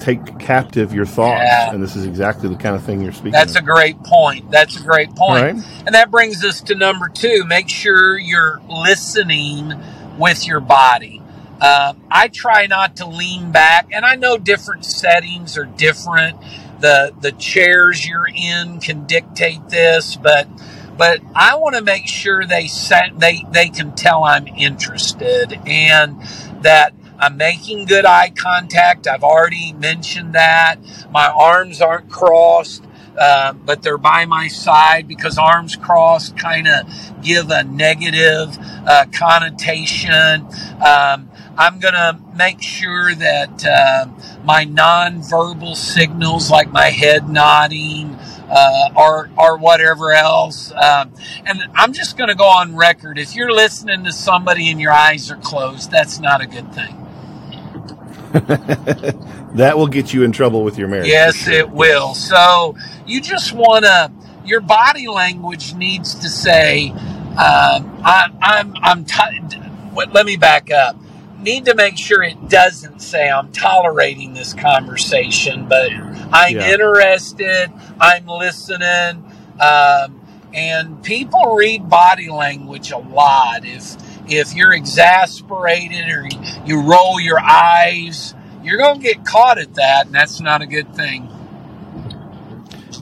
take 0.00 0.38
captive 0.38 0.92
your 0.92 1.06
thoughts. 1.06 1.42
Yeah. 1.44 1.72
And 1.72 1.82
this 1.82 1.96
is 1.96 2.04
exactly 2.04 2.48
the 2.48 2.56
kind 2.56 2.76
of 2.76 2.84
thing 2.84 3.02
you're 3.02 3.12
speaking 3.12 3.32
That's 3.32 3.56
a 3.56 3.62
great 3.62 4.02
point. 4.02 4.50
That's 4.50 4.76
a 4.78 4.82
great 4.82 5.14
point. 5.14 5.42
Right. 5.42 5.82
And 5.86 5.94
that 5.94 6.10
brings 6.10 6.44
us 6.44 6.60
to 6.62 6.74
number 6.74 7.08
two. 7.08 7.44
Make 7.44 7.68
sure 7.68 8.18
you're 8.18 8.60
listening 8.68 9.72
with 10.18 10.46
your 10.46 10.60
body. 10.60 11.22
Um, 11.60 12.02
I 12.10 12.28
try 12.28 12.66
not 12.66 12.96
to 12.96 13.06
lean 13.06 13.50
back, 13.50 13.88
and 13.90 14.04
I 14.04 14.16
know 14.16 14.36
different 14.36 14.84
settings 14.84 15.56
are 15.56 15.64
different. 15.64 16.38
The 16.80 17.14
the 17.18 17.32
chairs 17.32 18.06
you're 18.06 18.28
in 18.28 18.80
can 18.80 19.06
dictate 19.06 19.68
this, 19.70 20.16
but 20.16 20.46
but 20.98 21.20
I 21.34 21.56
want 21.56 21.76
to 21.76 21.82
make 21.82 22.06
sure 22.06 22.44
they 22.44 22.66
set, 22.66 23.18
they 23.18 23.44
they 23.50 23.68
can 23.68 23.94
tell 23.94 24.24
I'm 24.24 24.46
interested 24.46 25.58
and 25.66 26.20
that 26.62 26.92
I'm 27.18 27.36
making 27.36 27.86
good 27.86 28.04
eye 28.04 28.30
contact. 28.30 29.06
I've 29.06 29.24
already 29.24 29.72
mentioned 29.72 30.34
that. 30.34 30.76
My 31.10 31.28
arms 31.28 31.80
aren't 31.80 32.10
crossed, 32.10 32.84
uh, 33.18 33.52
but 33.52 33.82
they're 33.82 33.98
by 33.98 34.26
my 34.26 34.48
side 34.48 35.08
because 35.08 35.38
arms 35.38 35.76
crossed 35.76 36.36
kind 36.36 36.68
of 36.68 36.86
give 37.22 37.50
a 37.50 37.64
negative 37.64 38.56
uh, 38.86 39.06
connotation. 39.12 40.46
Um, 40.84 41.30
I'm 41.58 41.78
going 41.80 41.94
to 41.94 42.20
make 42.36 42.62
sure 42.62 43.14
that 43.14 43.64
uh, 43.64 44.06
my 44.44 44.66
nonverbal 44.66 45.74
signals, 45.74 46.50
like 46.50 46.70
my 46.70 46.90
head 46.90 47.30
nodding, 47.30 48.18
uh, 48.50 48.90
or 48.94 49.30
or 49.38 49.56
whatever 49.56 50.12
else. 50.12 50.70
Um, 50.72 51.12
and 51.46 51.62
I'm 51.74 51.92
just 51.92 52.16
going 52.16 52.28
to 52.28 52.34
go 52.34 52.46
on 52.46 52.76
record. 52.76 53.18
If 53.18 53.34
you're 53.34 53.52
listening 53.52 54.04
to 54.04 54.12
somebody 54.12 54.70
and 54.70 54.80
your 54.80 54.92
eyes 54.92 55.30
are 55.30 55.36
closed, 55.36 55.90
that's 55.90 56.20
not 56.20 56.40
a 56.40 56.46
good 56.46 56.72
thing. 56.74 57.05
that 59.54 59.78
will 59.78 59.86
get 59.86 60.12
you 60.12 60.22
in 60.24 60.32
trouble 60.32 60.64
with 60.64 60.78
your 60.78 60.88
marriage. 60.88 61.08
Yes, 61.08 61.36
sure. 61.36 61.52
it 61.54 61.70
will. 61.70 62.14
So 62.14 62.76
you 63.06 63.20
just 63.20 63.52
want 63.52 63.84
to. 63.84 64.12
Your 64.44 64.60
body 64.60 65.08
language 65.08 65.74
needs 65.74 66.14
to 66.16 66.28
say, 66.28 66.90
um, 66.90 68.00
I, 68.04 68.30
"I'm 68.40 68.74
I'm." 68.82 69.04
T- 69.04 69.58
let 70.12 70.26
me 70.26 70.36
back 70.36 70.70
up. 70.70 70.96
Need 71.40 71.66
to 71.66 71.74
make 71.74 71.96
sure 71.98 72.22
it 72.22 72.48
doesn't 72.48 73.00
say 73.00 73.28
I'm 73.30 73.52
tolerating 73.52 74.34
this 74.34 74.52
conversation, 74.54 75.66
but 75.68 75.90
I'm 76.32 76.56
Yeah. 76.56 76.72
interested. 76.72 77.72
I'm 78.00 78.26
listening. 78.26 79.24
Um, 79.60 80.20
and 80.54 81.02
people 81.02 81.54
read 81.54 81.88
body 81.88 82.30
language 82.30 82.90
a 82.90 82.98
lot. 82.98 83.64
If 83.64 83.96
if 84.28 84.54
you're 84.54 84.72
exasperated 84.72 86.08
or 86.08 86.28
you 86.66 86.82
roll 86.82 87.20
your 87.20 87.40
eyes, 87.40 88.34
you're 88.64 88.78
going 88.78 89.00
to 89.00 89.02
get 89.02 89.24
caught 89.24 89.58
at 89.58 89.74
that, 89.74 90.06
and 90.06 90.14
that's 90.14 90.40
not 90.40 90.62
a 90.62 90.66
good 90.66 90.94
thing. 90.94 91.28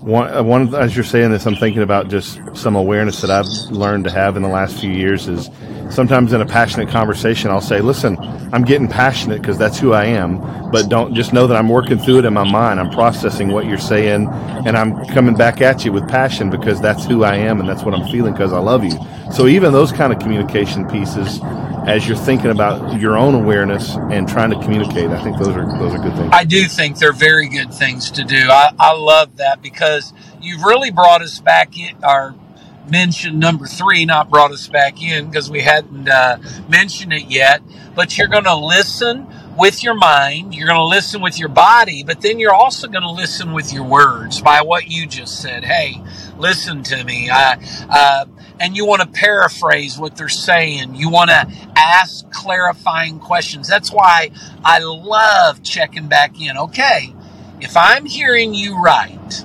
One, 0.05 0.35
uh, 0.35 0.43
one, 0.43 0.75
as 0.75 0.95
you're 0.95 1.03
saying 1.03 1.31
this, 1.31 1.47
I'm 1.47 1.57
thinking 1.57 1.81
about 1.81 2.09
just 2.09 2.39
some 2.55 2.77
awareness 2.77 3.23
that 3.23 3.31
I've 3.31 3.47
learned 3.73 4.05
to 4.05 4.11
have 4.11 4.37
in 4.37 4.43
the 4.43 4.51
last 4.51 4.79
few 4.79 4.91
years 4.91 5.29
is 5.29 5.49
sometimes 5.89 6.35
in 6.35 6.43
a 6.43 6.47
passionate 6.47 6.91
conversation, 6.91 7.51
I'll 7.51 7.63
say, 7.63 7.81
listen, 7.81 8.19
I'm 8.53 8.65
getting 8.65 8.87
passionate 8.87 9.41
because 9.41 9.57
that's 9.57 9.79
who 9.79 9.95
I 9.95 10.05
am, 10.05 10.71
but 10.71 10.91
don't 10.91 11.15
just 11.15 11.33
know 11.33 11.47
that 11.47 11.57
I'm 11.57 11.71
working 11.71 11.99
through 11.99 12.19
it 12.19 12.25
in 12.27 12.35
my 12.35 12.45
mind. 12.45 12.81
I'm 12.81 12.91
processing 12.91 13.51
what 13.51 13.65
you're 13.65 13.79
saying 13.79 14.29
and 14.67 14.77
I'm 14.77 15.07
coming 15.07 15.37
back 15.37 15.63
at 15.63 15.87
you 15.87 15.93
with 15.95 16.07
passion 16.07 16.51
because 16.51 16.83
that's 16.83 17.07
who 17.07 17.25
I 17.25 17.37
am 17.37 17.59
and 17.59 17.67
that's 17.67 17.83
what 17.83 17.95
I'm 17.95 18.07
feeling 18.11 18.35
because 18.35 18.53
I 18.53 18.59
love 18.59 18.85
you. 18.85 18.99
So 19.33 19.47
even 19.47 19.73
those 19.73 19.91
kind 19.91 20.13
of 20.13 20.19
communication 20.19 20.87
pieces, 20.87 21.41
as 21.87 22.09
you're 22.09 22.17
thinking 22.17 22.50
about 22.50 23.00
your 23.00 23.17
own 23.17 23.35
awareness 23.35 23.95
and 23.95 24.29
trying 24.29 24.50
to 24.50 24.61
communicate, 24.61 25.11
I 25.11 25.23
think 25.23 25.38
those 25.38 25.55
are, 25.55 25.67
those 25.79 25.95
are 25.95 25.99
good 25.99 26.14
things. 26.17 26.31
I 26.33 26.45
do 26.45 26.64
think 26.64 26.99
they're 26.99 27.12
very 27.12 27.49
good 27.49 27.73
things 27.73 28.11
to 28.12 28.25
do. 28.25 28.49
I, 28.50 28.73
I 28.79 28.93
love 28.95 29.37
that 29.37 29.61
because 29.62 30.12
you've 30.41 30.62
really 30.62 30.91
brought 30.91 31.23
us 31.23 31.41
back 31.41 31.79
in, 31.79 31.97
or 32.03 32.35
mentioned 32.91 33.38
number 33.38 33.67
three, 33.67 34.05
not 34.05 34.31
brought 34.31 34.53
us 34.53 34.69
back 34.69 35.03
in 35.03 35.26
because 35.26 35.50
we 35.50 35.61
hadn't 35.61 36.09
uh, 36.09 36.38
mentioned 36.69 37.12
it 37.12 37.31
yet. 37.31 37.62
But 37.95 38.17
you're 38.17 38.29
going 38.29 38.45
to 38.45 38.57
listen 38.57 39.26
with 39.57 39.85
your 39.85 39.95
mind, 39.95 40.55
you're 40.55 40.67
going 40.67 40.79
to 40.79 40.85
listen 40.85 41.21
with 41.21 41.38
your 41.38 41.49
body, 41.49 42.03
but 42.03 42.21
then 42.21 42.38
you're 42.41 42.55
also 42.55 42.88
going 42.88 43.03
to 43.03 43.11
listen 43.11 43.53
with 43.53 43.73
your 43.73 43.85
words 43.85 44.41
by 44.41 44.62
what 44.62 44.88
you 44.88 45.07
just 45.07 45.41
said. 45.41 45.64
Hey, 45.64 46.03
listen 46.38 46.83
to 46.85 47.05
me. 47.05 47.31
I, 47.31 47.59
uh, 47.88 48.25
and 48.61 48.77
you 48.77 48.87
want 48.87 49.03
to 49.03 49.09
paraphrase 49.09 49.99
what 49.99 50.17
they're 50.17 50.29
saying. 50.29 50.95
You 50.95 51.09
want 51.09 51.31
to 51.31 51.51
ask 51.77 52.31
clarifying 52.31 53.19
questions. 53.19 53.69
That's 53.69 53.91
why 53.93 54.31
I 54.65 54.81
love 54.81 55.63
checking 55.63 56.09
back 56.09 56.41
in. 56.41 56.57
Okay, 56.57 57.15
if 57.61 57.77
I'm 57.77 58.07
hearing 58.07 58.55
you 58.55 58.81
right, 58.81 59.45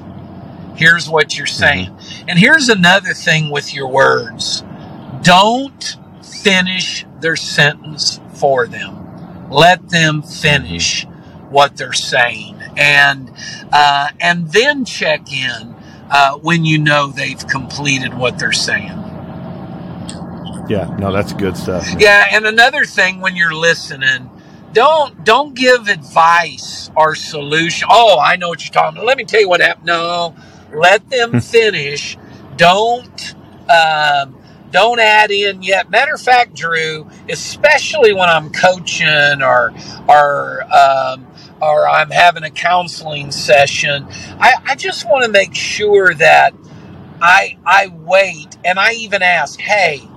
here's 0.76 1.10
what 1.10 1.38
you're 1.38 1.48
saying. 1.48 1.96
And 2.28 2.38
here's 2.38 2.70
another 2.70 3.14
thing 3.14 3.50
with 3.50 3.74
your 3.74 3.88
words 3.88 4.64
don't 5.22 5.98
finish 6.24 7.06
their 7.20 7.36
sentence 7.36 8.20
for 8.36 8.68
them, 8.68 9.50
let 9.50 9.90
them 9.90 10.22
finish 10.22 11.06
what 11.50 11.78
they're 11.78 11.94
saying. 11.94 12.56
And, 12.78 13.32
uh, 13.74 14.10
and 14.20 14.52
then 14.52 14.86
check 14.86 15.32
in 15.32 15.76
uh, 16.10 16.38
when 16.38 16.66
you 16.66 16.78
know 16.78 17.08
they've 17.08 17.46
completed 17.48 18.14
what 18.14 18.40
they're 18.40 18.52
saying. 18.52 18.99
Yeah, 20.70 20.96
no, 21.00 21.12
that's 21.12 21.34
good 21.34 21.58
stuff. 21.58 21.86
man. 21.86 22.00
Yeah, 22.00 22.26
and 22.32 22.46
another 22.46 22.86
thing 22.86 23.22
when 23.22 23.36
you're 23.36 23.56
listening, 23.56 24.30
don't 24.74 25.24
don't 25.26 25.56
give 25.56 25.88
advice 25.90 26.92
or 26.96 27.16
solution. 27.16 27.88
Oh, 27.92 28.20
I 28.20 28.38
know 28.38 28.50
what 28.50 28.64
you're 28.64 28.74
talking 28.74 28.98
about. 28.98 29.08
Let 29.08 29.18
me 29.18 29.26
tell 29.26 29.42
you 29.42 29.50
what 29.50 29.62
happened. 29.62 29.88
No, 29.88 30.36
let 30.74 31.10
them 31.10 31.40
finish. 31.40 32.18
Don't 32.58 33.36
um, 33.70 34.38
don't 34.72 35.00
add 35.00 35.32
in 35.32 35.64
yet. 35.64 35.90
Matter 35.90 36.14
of 36.14 36.22
fact, 36.22 36.56
Drew, 36.56 37.10
especially 37.30 38.14
when 38.14 38.30
I'm 38.30 38.52
coaching 38.52 39.42
or 39.42 39.74
or 40.08 40.64
um, 40.72 41.28
or 41.62 41.88
I'm 41.90 42.12
having 42.12 42.44
a 42.44 42.52
counseling 42.52 43.32
session, 43.32 44.08
I, 44.40 44.54
I 44.66 44.76
just 44.76 45.06
want 45.10 45.26
to 45.26 45.32
make 45.32 45.56
sure 45.56 46.14
that 46.16 46.54
I 47.22 47.58
I 47.66 47.88
wait 47.88 48.58
and 48.64 48.80
I 48.80 48.94
even 48.94 49.24
ask, 49.24 49.60
hey, 49.60 50.08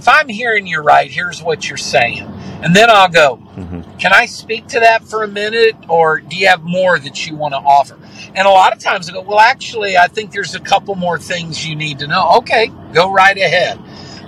if 0.00 0.08
I'm 0.08 0.28
hearing 0.28 0.66
you 0.66 0.80
right, 0.80 1.10
here's 1.10 1.42
what 1.42 1.68
you're 1.68 1.76
saying. 1.76 2.22
And 2.62 2.74
then 2.74 2.88
I'll 2.88 3.08
go, 3.08 3.38
Mhm. 3.56 3.98
can 3.98 4.14
I 4.14 4.24
speak 4.24 4.66
to 4.68 4.80
that 4.80 5.04
for 5.04 5.24
a 5.24 5.28
minute? 5.28 5.76
Or 5.88 6.20
do 6.20 6.36
you 6.36 6.48
have 6.48 6.62
more 6.62 6.98
that 6.98 7.26
you 7.26 7.36
want 7.36 7.52
to 7.52 7.58
offer? 7.58 7.98
And 8.34 8.46
a 8.46 8.50
lot 8.50 8.72
of 8.72 8.78
times 8.78 9.10
I 9.10 9.12
go, 9.12 9.20
well, 9.20 9.38
actually, 9.38 9.98
I 9.98 10.06
think 10.08 10.32
there's 10.32 10.54
a 10.54 10.60
couple 10.60 10.94
more 10.94 11.18
things 11.18 11.66
you 11.66 11.76
need 11.76 11.98
to 11.98 12.06
know. 12.06 12.30
Okay, 12.38 12.72
go 12.94 13.12
right 13.12 13.36
ahead. 13.36 13.78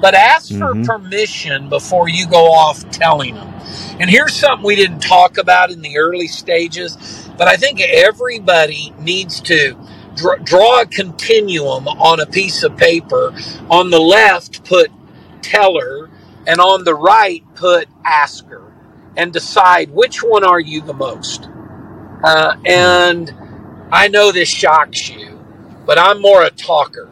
But 0.02 0.14
ask 0.14 0.50
Mhm. 0.50 0.58
for 0.58 0.98
permission 0.98 1.70
before 1.70 2.06
you 2.06 2.26
go 2.26 2.52
off 2.52 2.88
telling 2.90 3.36
them. 3.36 3.54
And 3.98 4.10
here's 4.10 4.34
something 4.34 4.66
we 4.66 4.76
didn't 4.76 5.00
talk 5.00 5.38
about 5.38 5.70
in 5.70 5.80
the 5.80 5.96
early 5.96 6.28
stages, 6.28 6.98
but 7.38 7.48
I 7.48 7.56
think 7.56 7.80
everybody 7.80 8.92
needs 8.98 9.40
to 9.42 9.74
draw 10.44 10.82
a 10.82 10.86
continuum 10.86 11.88
on 11.88 12.20
a 12.20 12.26
piece 12.26 12.62
of 12.62 12.76
paper. 12.76 13.32
On 13.70 13.88
the 13.88 14.00
left, 14.00 14.64
put 14.64 14.90
teller, 15.42 16.08
and 16.46 16.60
on 16.60 16.84
the 16.84 16.94
right, 16.94 17.42
put 17.54 17.88
asker, 18.04 18.62
and 19.16 19.32
decide 19.32 19.90
which 19.90 20.22
one 20.22 20.44
are 20.44 20.60
you 20.60 20.80
the 20.80 20.94
most. 20.94 21.48
Uh, 22.24 22.56
and 22.64 23.34
I 23.90 24.08
know 24.08 24.32
this 24.32 24.48
shocks 24.48 25.10
you, 25.10 25.38
but 25.84 25.98
I'm 25.98 26.20
more 26.20 26.42
a 26.42 26.50
talker. 26.50 27.10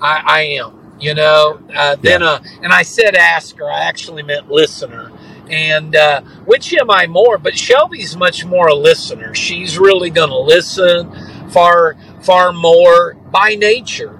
I, 0.00 0.22
I 0.24 0.40
am, 0.42 0.94
you 1.00 1.14
know. 1.14 1.60
Uh, 1.74 1.96
then 1.96 2.22
a, 2.22 2.40
and 2.62 2.72
I 2.72 2.82
said 2.82 3.14
asker. 3.14 3.68
I 3.68 3.84
actually 3.84 4.22
meant 4.22 4.50
listener. 4.50 5.10
And 5.50 5.96
uh, 5.96 6.20
which 6.44 6.74
am 6.74 6.90
I 6.90 7.06
more? 7.06 7.38
But 7.38 7.56
Shelby's 7.56 8.16
much 8.16 8.44
more 8.44 8.68
a 8.68 8.74
listener. 8.74 9.34
She's 9.34 9.78
really 9.78 10.10
going 10.10 10.28
to 10.28 10.38
listen 10.38 11.10
far, 11.50 11.96
far 12.22 12.52
more 12.52 13.14
by 13.14 13.54
nature. 13.54 14.17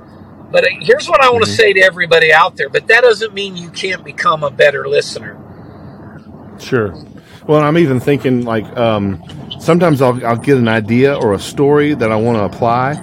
But 0.51 0.67
here's 0.81 1.09
what 1.09 1.23
I 1.23 1.31
want 1.31 1.45
to 1.45 1.51
Mhm. 1.51 1.53
say 1.53 1.73
to 1.75 1.81
everybody 1.83 2.33
out 2.33 2.57
there. 2.57 2.71
But 2.71 2.89
that 2.89 3.03
doesn't 3.03 3.35
mean 3.35 3.57
you 3.57 3.71
can't 3.71 4.05
become 4.05 4.45
a 4.45 4.51
better 4.51 4.89
listener. 4.89 5.39
Sure. 6.59 6.99
Well, 7.47 7.61
I'm 7.63 7.79
even 7.79 8.01
thinking 8.01 8.45
like 8.45 8.77
um, 8.77 9.23
sometimes 9.59 10.03
I'll, 10.03 10.25
I'll 10.27 10.39
get 10.39 10.59
an 10.59 10.69
idea 10.69 11.15
or 11.15 11.35
a 11.35 11.41
story 11.41 11.95
that 11.95 12.13
I 12.13 12.17
want 12.17 12.39
to 12.39 12.45
apply, 12.45 13.01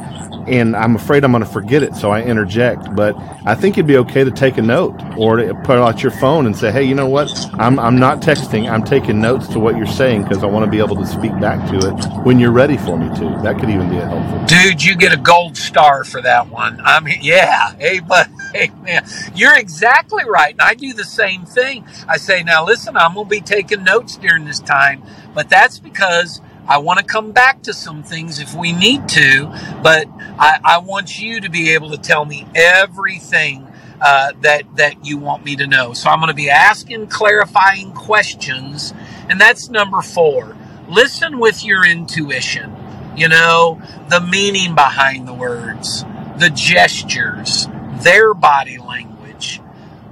and 0.48 0.76
I'm 0.76 0.96
afraid 0.96 1.24
I'm 1.24 1.32
going 1.32 1.44
to 1.44 1.50
forget 1.50 1.84
it, 1.84 1.96
so 1.96 2.12
I 2.12 2.22
interject. 2.24 2.96
But 2.96 3.16
I 3.46 3.56
think 3.56 3.78
it'd 3.78 3.88
be 3.88 3.98
okay 3.98 4.24
to 4.24 4.32
take 4.32 4.58
a 4.58 4.62
note 4.62 4.96
or 5.18 5.38
to 5.38 5.54
pull 5.64 5.84
out 5.84 6.04
your 6.04 6.12
phone 6.12 6.46
and 6.46 6.56
say, 6.56 6.72
"Hey, 6.72 6.84
you 6.84 6.96
know 6.96 7.08
what? 7.08 7.30
I'm 7.54 7.80
I'm 7.80 8.00
not 8.00 8.22
texting. 8.22 8.70
I'm 8.70 8.84
taking 8.84 9.22
notes 9.22 9.48
to 9.50 9.60
what 9.60 9.78
you're 9.78 9.86
saying 9.86 10.24
because 10.24 10.44
I 10.44 10.48
want 10.48 10.66
to 10.66 10.72
be 10.72 10.80
able 10.80 10.96
to 10.98 11.06
speak 11.06 11.38
back 11.40 11.70
to 11.72 11.78
it 11.78 12.26
when 12.26 12.40
you're 12.40 12.52
ready 12.52 12.78
for 12.78 12.98
me 12.98 13.08
to." 13.20 13.40
That 13.44 13.60
could 13.60 13.70
even 13.70 13.90
be 13.90 13.98
a 13.98 14.06
helpful. 14.08 14.46
Dude, 14.46 14.84
you 14.84 14.96
get 14.96 15.14
a 15.14 15.18
gold 15.18 15.58
star 15.58 16.04
for 16.04 16.22
that 16.22 16.50
one. 16.50 16.82
I 16.84 17.00
mean, 17.00 17.20
yeah. 17.22 17.74
Hey, 17.76 18.00
but 18.00 18.28
hey, 18.54 18.72
man, 18.84 19.06
you're 19.36 19.58
exactly 19.58 20.24
right. 20.26 20.54
And 20.54 20.62
I 20.62 20.74
do 20.74 20.94
the 20.94 21.04
same 21.04 21.46
thing. 21.46 21.86
I 22.08 22.18
say, 22.18 22.44
now 22.44 22.66
listen, 22.66 22.98
I'm 22.98 23.14
going 23.16 23.26
to 23.26 23.30
be 23.30 23.42
taking 23.42 23.84
notes 23.84 24.18
during 24.18 24.46
this 24.46 24.60
time, 24.60 25.04
but 25.34 25.50
that's 25.50 25.80
because 25.80 26.42
I 26.68 26.80
want 26.80 27.00
to 27.00 27.06
come 27.06 27.32
back 27.32 27.62
to 27.64 27.74
some 27.74 28.04
things 28.04 28.40
if 28.40 28.56
we 28.56 28.72
need 28.72 29.08
to, 29.10 29.46
but 29.84 30.08
I, 30.40 30.60
I 30.64 30.78
want 30.80 31.20
you 31.20 31.40
to 31.42 31.50
be 31.50 31.72
able 31.72 31.92
to 31.92 31.98
tell 31.98 32.26
me 32.26 32.48
everything 32.56 33.68
uh, 34.02 34.34
that 34.42 34.64
that 34.76 35.06
you 35.06 35.18
want 35.18 35.46
me 35.46 35.56
to 35.56 35.68
know. 35.68 35.94
So 35.94 36.10
I'm 36.10 36.20
going 36.20 36.30
to 36.30 36.36
be 36.36 36.50
asking 36.50 37.08
clarifying 37.08 37.92
questions, 37.94 38.94
and 39.30 39.40
that's 39.40 39.70
number 39.70 40.02
four. 40.02 40.58
Listen 40.88 41.40
with 41.40 41.64
your 41.64 41.86
intuition. 41.86 42.76
You 43.16 43.30
know 43.30 43.82
the 44.10 44.20
meaning 44.20 44.76
behind 44.76 45.28
the 45.28 45.34
words, 45.34 46.04
the 46.38 46.50
gestures, 46.50 47.68
their 48.02 48.34
body 48.34 48.78
language. 48.78 49.62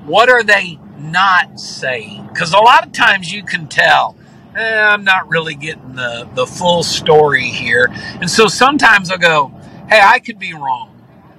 What 0.05 0.29
are 0.29 0.43
they 0.43 0.79
not 0.97 1.59
saying? 1.59 2.27
Because 2.27 2.53
a 2.53 2.59
lot 2.59 2.85
of 2.85 2.93
times 2.93 3.31
you 3.31 3.43
can 3.43 3.67
tell 3.67 4.15
eh, 4.55 4.81
I'm 4.81 5.03
not 5.03 5.29
really 5.29 5.55
getting 5.55 5.95
the, 5.95 6.27
the 6.33 6.47
full 6.47 6.83
story 6.83 7.45
here. 7.45 7.87
And 7.91 8.29
so 8.29 8.47
sometimes 8.47 9.11
I'll 9.11 9.17
go, 9.17 9.49
hey, 9.89 10.01
I 10.03 10.19
could 10.19 10.39
be 10.39 10.53
wrong. 10.53 10.89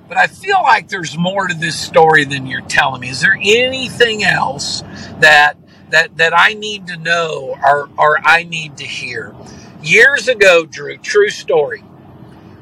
But 0.09 0.18
I 0.18 0.26
feel 0.26 0.62
like 0.62 0.88
there's 0.88 1.16
more 1.18 1.49
to 1.49 1.54
this 1.54 1.78
story 1.78 2.25
than 2.25 2.47
you're 2.47 2.61
telling 2.62 3.00
me. 3.00 3.11
Is 3.11 3.21
there 3.23 3.38
anything 3.40 4.25
else 4.25 4.83
that 5.21 5.54
that 5.90 6.16
that 6.18 6.33
I 6.37 6.54
need 6.54 6.88
to 6.88 6.97
know 6.99 7.56
or 7.64 7.88
or 7.99 8.18
I 8.25 8.44
need 8.44 8.78
to 8.78 8.85
hear? 8.85 9.35
Years 9.83 10.28
ago, 10.28 10.66
Drew, 10.66 10.99
true 10.99 11.30
story. 11.30 11.83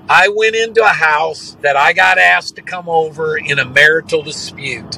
I 0.09 0.29
went 0.29 0.57
into 0.57 0.83
a 0.85 0.89
house 0.89 1.57
that 1.63 1.77
I 1.77 1.93
got 1.95 2.19
asked 2.19 2.57
to 2.57 2.63
come 2.63 2.89
over 2.89 3.39
in 3.39 3.59
a 3.59 3.65
marital 3.65 4.23
dispute. 4.23 4.97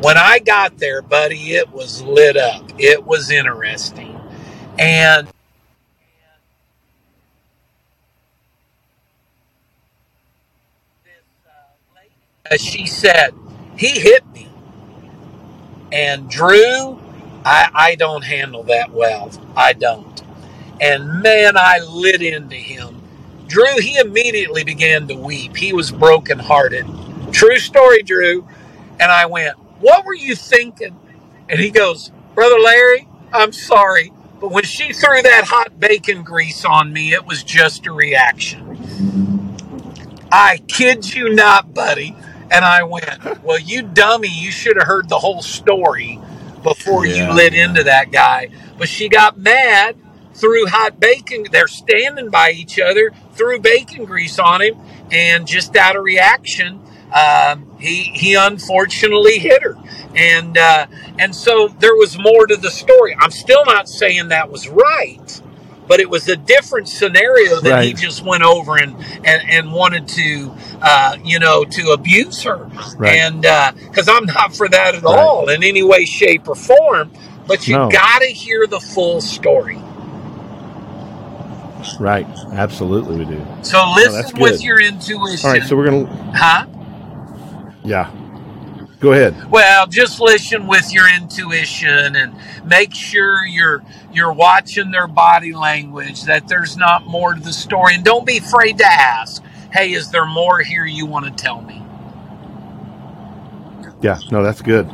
When 0.00 0.18
I 0.18 0.40
got 0.40 0.78
there, 0.78 1.02
buddy, 1.02 1.54
it 1.54 1.72
was 1.72 2.02
lit 2.02 2.36
up. 2.36 2.64
It 2.78 3.04
was 3.06 3.30
interesting. 3.30 4.13
And 4.78 5.28
as 5.28 5.32
uh, 11.46 12.54
uh, 12.54 12.56
she 12.58 12.86
said, 12.86 13.34
he 13.78 14.00
hit 14.00 14.26
me. 14.32 14.48
And 15.92 16.30
Drew, 16.30 17.00
I, 17.44 17.70
I 17.74 17.94
don't 17.96 18.24
handle 18.24 18.64
that 18.64 18.90
well. 18.92 19.30
I 19.56 19.74
don't. 19.74 20.22
And 20.80 21.22
man, 21.22 21.56
I 21.56 21.80
lit 21.80 22.22
into 22.22 22.56
him. 22.56 23.02
Drew, 23.48 23.78
he 23.80 23.98
immediately 23.98 24.64
began 24.64 25.08
to 25.08 25.14
weep. 25.16 25.56
He 25.56 25.72
was 25.72 25.92
brokenhearted. 25.92 26.86
True 27.32 27.58
story, 27.58 28.02
Drew. 28.02 28.48
And 29.00 29.12
I 29.12 29.26
went, 29.26 29.58
What 29.80 30.04
were 30.06 30.14
you 30.14 30.36
thinking? 30.36 30.98
And 31.48 31.60
he 31.60 31.70
goes, 31.70 32.12
Brother 32.34 32.58
Larry, 32.60 33.08
I'm 33.32 33.52
sorry. 33.52 34.12
But 34.44 34.52
when 34.52 34.64
she 34.64 34.92
threw 34.92 35.22
that 35.22 35.44
hot 35.46 35.80
bacon 35.80 36.22
grease 36.22 36.66
on 36.66 36.92
me, 36.92 37.14
it 37.14 37.24
was 37.24 37.42
just 37.42 37.86
a 37.86 37.92
reaction. 37.92 38.76
I 40.30 40.58
kid 40.68 41.14
you 41.14 41.32
not, 41.34 41.72
buddy. 41.72 42.14
And 42.50 42.62
I 42.62 42.82
went, 42.82 43.42
Well, 43.42 43.58
you 43.58 43.80
dummy, 43.80 44.28
you 44.28 44.50
should 44.50 44.76
have 44.76 44.86
heard 44.86 45.08
the 45.08 45.18
whole 45.18 45.40
story 45.40 46.20
before 46.62 47.06
Yeah. 47.06 47.28
you 47.28 47.32
lit 47.32 47.54
into 47.54 47.84
that 47.84 48.12
guy. 48.12 48.50
But 48.76 48.90
she 48.90 49.08
got 49.08 49.38
mad, 49.38 49.96
threw 50.34 50.66
hot 50.66 51.00
bacon. 51.00 51.46
They're 51.50 51.66
standing 51.66 52.28
by 52.28 52.50
each 52.50 52.78
other, 52.78 53.12
threw 53.32 53.58
bacon 53.58 54.04
grease 54.04 54.38
on 54.38 54.60
him, 54.60 54.74
and 55.10 55.46
just 55.46 55.74
out 55.74 55.96
of 55.96 56.04
reaction, 56.04 56.82
um, 57.14 57.73
he 57.84 58.04
he 58.04 58.34
unfortunately 58.34 59.38
hit 59.38 59.62
her, 59.62 59.76
and 60.16 60.58
uh, 60.58 60.86
and 61.18 61.34
so 61.34 61.68
there 61.80 61.94
was 61.96 62.18
more 62.18 62.46
to 62.46 62.56
the 62.56 62.70
story. 62.70 63.16
I'm 63.20 63.30
still 63.30 63.64
not 63.66 63.88
saying 63.88 64.28
that 64.28 64.50
was 64.50 64.68
right, 64.68 65.42
but 65.88 66.00
it 66.00 66.10
was 66.10 66.28
a 66.28 66.36
different 66.36 66.88
scenario 66.88 67.60
that 67.60 67.84
he 67.84 67.92
just 67.94 68.24
went 68.24 68.42
over 68.42 68.78
and 68.78 68.94
and, 69.24 69.42
and 69.48 69.72
wanted 69.72 70.08
to 70.08 70.54
uh, 70.82 71.16
you 71.24 71.38
know 71.38 71.64
to 71.64 71.90
abuse 71.92 72.42
her, 72.44 72.68
Right. 72.98 73.18
and 73.18 73.42
because 73.42 74.08
I'm 74.08 74.26
not 74.26 74.56
for 74.56 74.68
that 74.68 74.94
at 74.96 75.04
Right. 75.04 75.18
all 75.18 75.48
in 75.50 75.62
any 75.62 75.82
way, 75.82 76.04
shape, 76.06 76.48
or 76.48 76.54
form. 76.56 77.12
But 77.46 77.68
you 77.68 77.76
No. 77.76 77.90
got 77.90 78.20
to 78.20 78.26
hear 78.28 78.66
the 78.66 78.80
full 78.80 79.20
story. 79.20 79.78
Right. 82.00 82.26
Absolutely, 82.52 83.18
we 83.18 83.24
do. 83.26 83.46
So 83.62 83.92
listen 83.94 84.40
with 84.40 84.52
good. 84.58 84.64
your 84.64 84.80
intuition, 84.80 85.46
All 85.46 85.52
right. 85.52 85.62
So 85.64 85.76
we're 85.76 85.84
gonna. 85.84 86.32
huh? 86.34 86.66
Yeah. 87.84 88.10
Go 89.00 89.12
ahead. 89.12 89.50
Well, 89.50 89.86
just 89.86 90.20
listen 90.20 90.66
with 90.66 90.92
your 90.92 91.14
intuition 91.14 92.16
and 92.16 92.34
make 92.64 92.94
sure 92.94 93.44
you're 93.44 93.84
you're 94.12 94.32
watching 94.32 94.90
their 94.90 95.06
body 95.06 95.52
language. 95.52 96.22
That 96.24 96.48
there's 96.48 96.76
not 96.76 97.06
more 97.06 97.34
to 97.34 97.40
the 97.40 97.52
story, 97.52 97.96
and 97.96 98.04
don't 98.04 98.24
be 98.26 98.38
afraid 98.38 98.78
to 98.78 98.86
ask. 98.86 99.42
Hey, 99.72 99.92
is 99.92 100.10
there 100.10 100.24
more 100.24 100.60
here 100.60 100.86
you 100.86 101.04
want 101.06 101.26
to 101.26 101.30
tell 101.32 101.60
me? 101.60 101.82
Yeah. 104.00 104.18
No, 104.30 104.42
that's 104.42 104.62
good. 104.62 104.90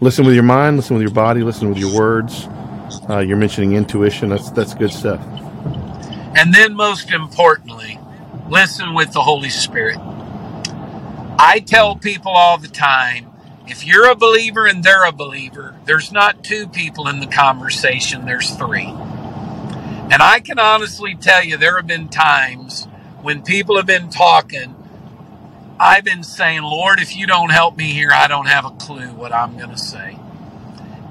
Listen 0.00 0.26
with 0.26 0.34
your 0.34 0.44
mind. 0.44 0.76
Listen 0.76 0.96
with 0.96 1.02
your 1.02 1.14
body. 1.14 1.42
Listen 1.42 1.68
with 1.70 1.78
your 1.78 1.94
words. 1.94 2.48
Uh, 3.08 3.18
you're 3.18 3.36
mentioning 3.36 3.72
intuition. 3.72 4.28
That's 4.28 4.50
that's 4.50 4.74
good 4.74 4.92
stuff. 4.92 5.20
And 6.36 6.54
then, 6.54 6.74
most 6.74 7.10
importantly, 7.12 7.98
listen 8.48 8.94
with 8.94 9.12
the 9.12 9.22
Holy 9.22 9.48
Spirit. 9.48 9.98
I 11.38 11.60
tell 11.60 11.96
people 11.96 12.32
all 12.32 12.58
the 12.58 12.68
time 12.68 13.30
if 13.66 13.86
you're 13.86 14.10
a 14.10 14.14
believer 14.16 14.66
and 14.66 14.82
they're 14.82 15.04
a 15.04 15.12
believer, 15.12 15.76
there's 15.84 16.10
not 16.10 16.42
two 16.42 16.66
people 16.66 17.06
in 17.08 17.20
the 17.20 17.26
conversation, 17.26 18.24
there's 18.24 18.50
three. 18.56 18.94
And 20.10 20.22
I 20.22 20.40
can 20.40 20.58
honestly 20.58 21.14
tell 21.14 21.44
you, 21.44 21.56
there 21.58 21.76
have 21.76 21.86
been 21.86 22.08
times 22.08 22.88
when 23.20 23.42
people 23.42 23.76
have 23.76 23.86
been 23.86 24.08
talking, 24.08 24.74
I've 25.78 26.04
been 26.04 26.22
saying, 26.22 26.62
Lord, 26.62 26.98
if 26.98 27.14
you 27.16 27.26
don't 27.26 27.50
help 27.50 27.76
me 27.76 27.92
here, 27.92 28.10
I 28.12 28.26
don't 28.26 28.46
have 28.46 28.64
a 28.64 28.70
clue 28.70 29.08
what 29.08 29.32
I'm 29.32 29.56
going 29.58 29.70
to 29.70 29.78
say. 29.78 30.18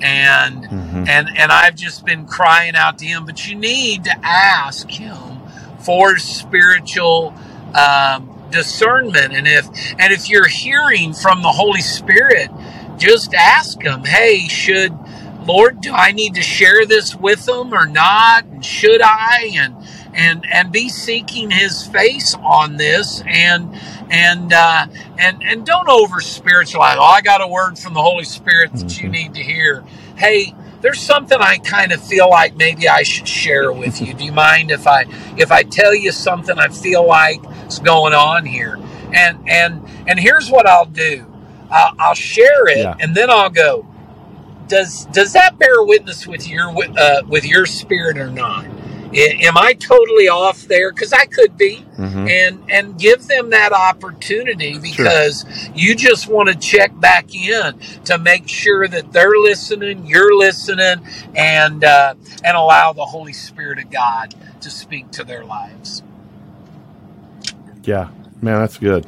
And 0.01 0.65
Mhm. 0.65 1.07
and 1.07 1.29
and 1.37 1.51
I've 1.51 1.75
just 1.75 2.05
been 2.05 2.25
crying 2.25 2.75
out 2.75 2.97
to 2.99 3.05
him. 3.05 3.25
But 3.25 3.47
you 3.47 3.55
need 3.55 4.03
to 4.05 4.15
ask 4.23 4.89
him 4.89 5.41
for 5.79 6.17
spiritual 6.17 7.33
um, 7.73 8.29
discernment, 8.51 9.33
and 9.33 9.47
if 9.47 9.67
and 9.99 10.13
if 10.13 10.29
you're 10.29 10.47
hearing 10.47 11.13
from 11.13 11.41
the 11.43 11.51
Holy 11.51 11.81
Spirit, 11.81 12.49
just 12.97 13.33
ask 13.33 13.81
him. 13.81 14.03
Hey, 14.05 14.47
should 14.47 14.97
Lord, 15.45 15.81
do 15.81 15.93
I 15.93 16.11
need 16.13 16.35
to 16.35 16.43
share 16.43 16.85
this 16.85 17.15
with 17.15 17.45
them 17.45 17.73
or 17.73 17.87
not? 17.87 18.45
And 18.45 18.65
should 18.65 19.01
I? 19.03 19.51
And 19.55 19.75
and 20.13 20.45
and 20.51 20.71
be 20.71 20.89
seeking 20.89 21.51
His 21.51 21.85
face 21.87 22.35
on 22.43 22.77
this, 22.77 23.23
and 23.27 23.75
and 24.11 24.53
uh, 24.53 24.87
and 25.19 25.43
and 25.43 25.65
don't 25.65 25.89
over 25.89 26.21
spiritualize. 26.21 26.97
Oh, 26.99 27.03
I 27.03 27.21
got 27.21 27.41
a 27.43 27.47
word 27.47 27.79
from 27.79 27.93
the 27.93 28.01
Holy 28.03 28.25
Spirit 28.25 28.73
that 28.73 29.01
you 29.01 29.09
Mhm. 29.09 29.13
need 29.13 29.33
to 29.35 29.43
hear. 29.43 29.83
Hey, 30.17 30.55
there's 30.81 31.01
something 31.01 31.37
I 31.39 31.57
kind 31.59 31.91
of 31.91 32.03
feel 32.03 32.29
like 32.29 32.55
maybe 32.55 32.89
I 32.89 33.03
should 33.03 33.27
share 33.27 33.71
with 33.73 34.01
you. 34.01 34.13
Do 34.13 34.25
you 34.25 34.33
mind 34.33 34.71
if 34.71 34.87
I 34.87 35.05
if 35.37 35.51
I 35.51 35.63
tell 35.63 35.95
you 35.95 36.11
something 36.11 36.57
I 36.59 36.69
feel 36.69 37.05
like 37.07 37.41
is 37.67 37.79
going 37.79 38.13
on 38.13 38.45
here? 38.45 38.79
And 39.13 39.39
and 39.49 39.83
and 40.07 40.19
here's 40.19 40.49
what 40.51 40.67
I'll 40.67 40.85
do. 40.85 41.25
I'll, 41.71 41.95
I'll 41.99 42.15
share 42.15 42.67
it, 42.69 42.77
Yeah. 42.79 42.95
and 42.99 43.15
then 43.15 43.29
I'll 43.31 43.49
go. 43.51 43.87
Does 44.67 45.05
does 45.07 45.33
that 45.33 45.59
bear 45.59 45.83
witness 45.83 46.27
with 46.27 46.47
your 46.49 46.69
uh, 46.97 47.23
with 47.27 47.45
your 47.45 47.65
spirit 47.67 48.17
or 48.17 48.29
not? 48.31 48.65
I- 49.13 49.37
Am 49.43 49.57
I 49.57 49.73
totally 49.73 50.27
off 50.29 50.63
there? 50.63 50.91
Because 50.91 51.13
I 51.13 51.25
could 51.25 51.57
be, 51.57 51.85
Mhm. 51.97 52.29
and 52.29 52.59
and 52.69 52.99
give 52.99 53.27
them 53.27 53.51
that 53.51 53.73
opportunity 53.73 54.77
because 54.79 55.45
you 55.75 55.95
just 55.95 56.27
want 56.27 56.49
to 56.49 56.55
check 56.55 56.97
back 56.99 57.33
in 57.35 57.75
to 58.05 58.17
make 58.17 58.47
sure 58.47 58.87
that 58.87 59.11
they're 59.13 59.37
listening, 59.39 60.05
you're 60.05 60.35
listening, 60.37 61.01
and 61.35 61.83
uh, 61.83 62.15
and 62.43 62.57
allow 62.57 62.93
the 62.93 63.05
Holy 63.05 63.33
Spirit 63.33 63.79
of 63.79 63.89
God 63.91 64.35
to 64.61 64.69
speak 64.69 65.11
to 65.11 65.23
their 65.23 65.45
lives. 65.45 66.03
Yeah. 67.83 68.09
Man, 68.41 68.59
that's 68.59 68.77
good. 68.77 69.05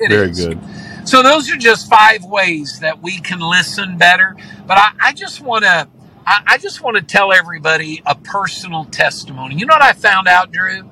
It 0.00 0.10
Very 0.10 0.30
is. 0.30 0.46
good. 0.46 0.58
So 1.04 1.22
those 1.22 1.50
are 1.50 1.56
just 1.56 1.88
five 1.88 2.24
ways 2.24 2.80
that 2.80 3.02
we 3.02 3.18
can 3.20 3.40
listen 3.40 3.96
better. 3.98 4.36
But 4.66 4.78
I, 4.78 4.90
I 5.00 5.12
just 5.12 5.40
want 5.40 5.64
to, 5.64 5.88
I, 6.28 6.42
I 6.46 6.58
just 6.58 6.82
want 6.82 6.96
to 6.98 7.02
tell 7.02 7.32
everybody 7.32 8.02
a 8.04 8.14
personal 8.14 8.84
testimony. 8.84 9.56
You 9.56 9.64
know 9.64 9.74
what 9.74 9.82
I 9.82 9.94
found 9.94 10.28
out, 10.28 10.52
Drew? 10.52 10.88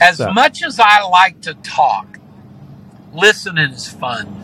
As 0.00 0.18
that? 0.18 0.32
much 0.32 0.64
as 0.64 0.80
I 0.80 1.02
like 1.04 1.42
to 1.42 1.54
talk, 1.54 2.18
listening 3.12 3.70
is 3.70 3.86
fun. 3.86 4.40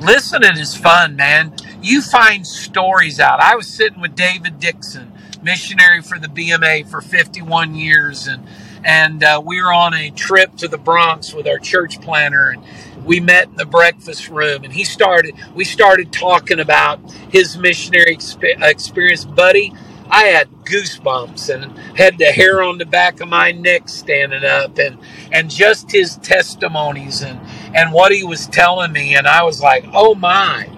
Listening 0.00 0.58
is 0.58 0.76
fun, 0.76 1.16
man. 1.16 1.54
You 1.82 2.02
find 2.02 2.46
stories 2.46 3.18
out. 3.18 3.40
I 3.40 3.56
was 3.56 3.66
sitting 3.66 4.00
with 4.02 4.14
David 4.14 4.60
Dixon, 4.60 5.10
missionary 5.42 6.02
for 6.02 6.18
the 6.18 6.28
BMA 6.28 6.86
for 6.88 7.00
51 7.00 7.74
years, 7.74 8.26
and 8.26 8.46
and 8.84 9.24
uh, 9.24 9.42
we 9.44 9.62
were 9.62 9.72
on 9.72 9.94
a 9.94 10.10
trip 10.10 10.56
to 10.56 10.68
the 10.68 10.76
Bronx 10.76 11.32
with 11.32 11.46
our 11.46 11.58
church 11.58 12.02
planner, 12.02 12.50
and 12.50 12.62
we 13.04 13.20
met 13.20 13.48
in 13.48 13.56
the 13.56 13.66
breakfast 13.66 14.28
room, 14.28 14.64
and 14.64 14.72
he 14.72 14.84
started. 14.84 15.34
We 15.54 15.64
started 15.64 16.12
talking 16.12 16.60
about 16.60 17.00
his 17.30 17.56
missionary 17.58 18.16
exp- 18.16 18.62
experience, 18.62 19.24
buddy. 19.24 19.74
I 20.10 20.24
had 20.26 20.48
goosebumps 20.64 21.54
and 21.54 21.76
had 21.98 22.18
the 22.18 22.26
hair 22.26 22.62
on 22.62 22.78
the 22.78 22.86
back 22.86 23.20
of 23.20 23.28
my 23.28 23.52
neck 23.52 23.88
standing 23.88 24.44
up, 24.44 24.78
and 24.78 24.98
and 25.32 25.50
just 25.50 25.92
his 25.92 26.16
testimonies 26.18 27.22
and 27.22 27.40
and 27.74 27.92
what 27.92 28.12
he 28.12 28.24
was 28.24 28.46
telling 28.48 28.92
me, 28.92 29.16
and 29.16 29.26
I 29.26 29.44
was 29.44 29.62
like, 29.62 29.86
oh 29.92 30.14
my. 30.14 30.68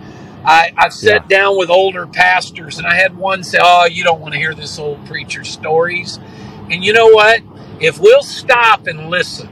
I, 0.45 0.73
I've 0.77 0.95
sat 0.95 1.25
Yeah. 1.31 1.39
down 1.41 1.59
with 1.59 1.71
older 1.71 2.07
pastors, 2.07 2.79
and 2.79 2.87
I 2.87 2.95
had 2.97 3.17
one 3.17 3.45
say, 3.45 3.59
"Oh, 3.63 3.87
you 3.87 4.05
don't 4.05 4.21
want 4.21 4.35
to 4.35 4.41
hear 4.41 4.55
this 4.55 4.79
old 4.79 5.05
preacher's 5.07 5.51
stories." 5.51 6.19
And 6.71 6.85
you 6.85 6.93
know 6.93 7.09
what? 7.09 7.43
If 7.81 7.99
we'll 8.01 8.23
stop 8.23 8.87
and 8.87 9.11
listen, 9.11 9.49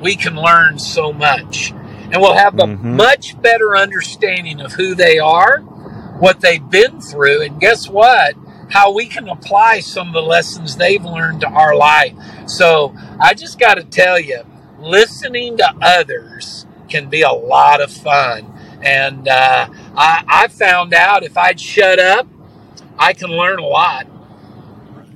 we 0.00 0.16
can 0.16 0.36
learn 0.36 0.78
so 0.78 1.12
much. 1.12 1.72
And 2.12 2.20
we'll 2.20 2.34
have 2.34 2.58
a 2.58 2.64
Mhm. 2.66 2.82
much 2.96 3.40
better 3.40 3.76
understanding 3.76 4.60
of 4.60 4.72
who 4.72 4.94
they 4.94 5.18
are, 5.18 5.58
what 6.18 6.40
they've 6.40 6.68
been 6.70 7.00
through, 7.00 7.42
and 7.42 7.60
guess 7.60 7.88
what? 7.88 8.34
How 8.70 8.92
we 8.92 9.06
can 9.06 9.28
apply 9.28 9.80
some 9.80 10.08
of 10.08 10.14
the 10.14 10.22
lessons 10.22 10.76
they've 10.76 11.04
learned 11.04 11.40
to 11.42 11.48
our 11.48 11.74
life. 11.74 12.14
So 12.46 12.94
I 13.20 13.34
just 13.34 13.58
got 13.58 13.74
to 13.74 13.84
tell 13.84 14.18
you, 14.18 14.42
listening 14.80 15.56
to 15.58 15.74
others 15.82 16.66
can 16.88 17.08
be 17.08 17.22
a 17.22 17.32
lot 17.32 17.80
of 17.80 17.90
fun. 17.92 18.46
And 18.82 19.28
uh, 19.28 19.68
I, 19.96 20.24
I 20.26 20.48
found 20.48 20.94
out 20.94 21.22
if 21.22 21.36
I'd 21.36 21.60
shut 21.60 21.98
up, 21.98 22.26
I 22.98 23.12
can 23.12 23.30
learn 23.30 23.58
a 23.58 23.66
lot. 23.66 24.06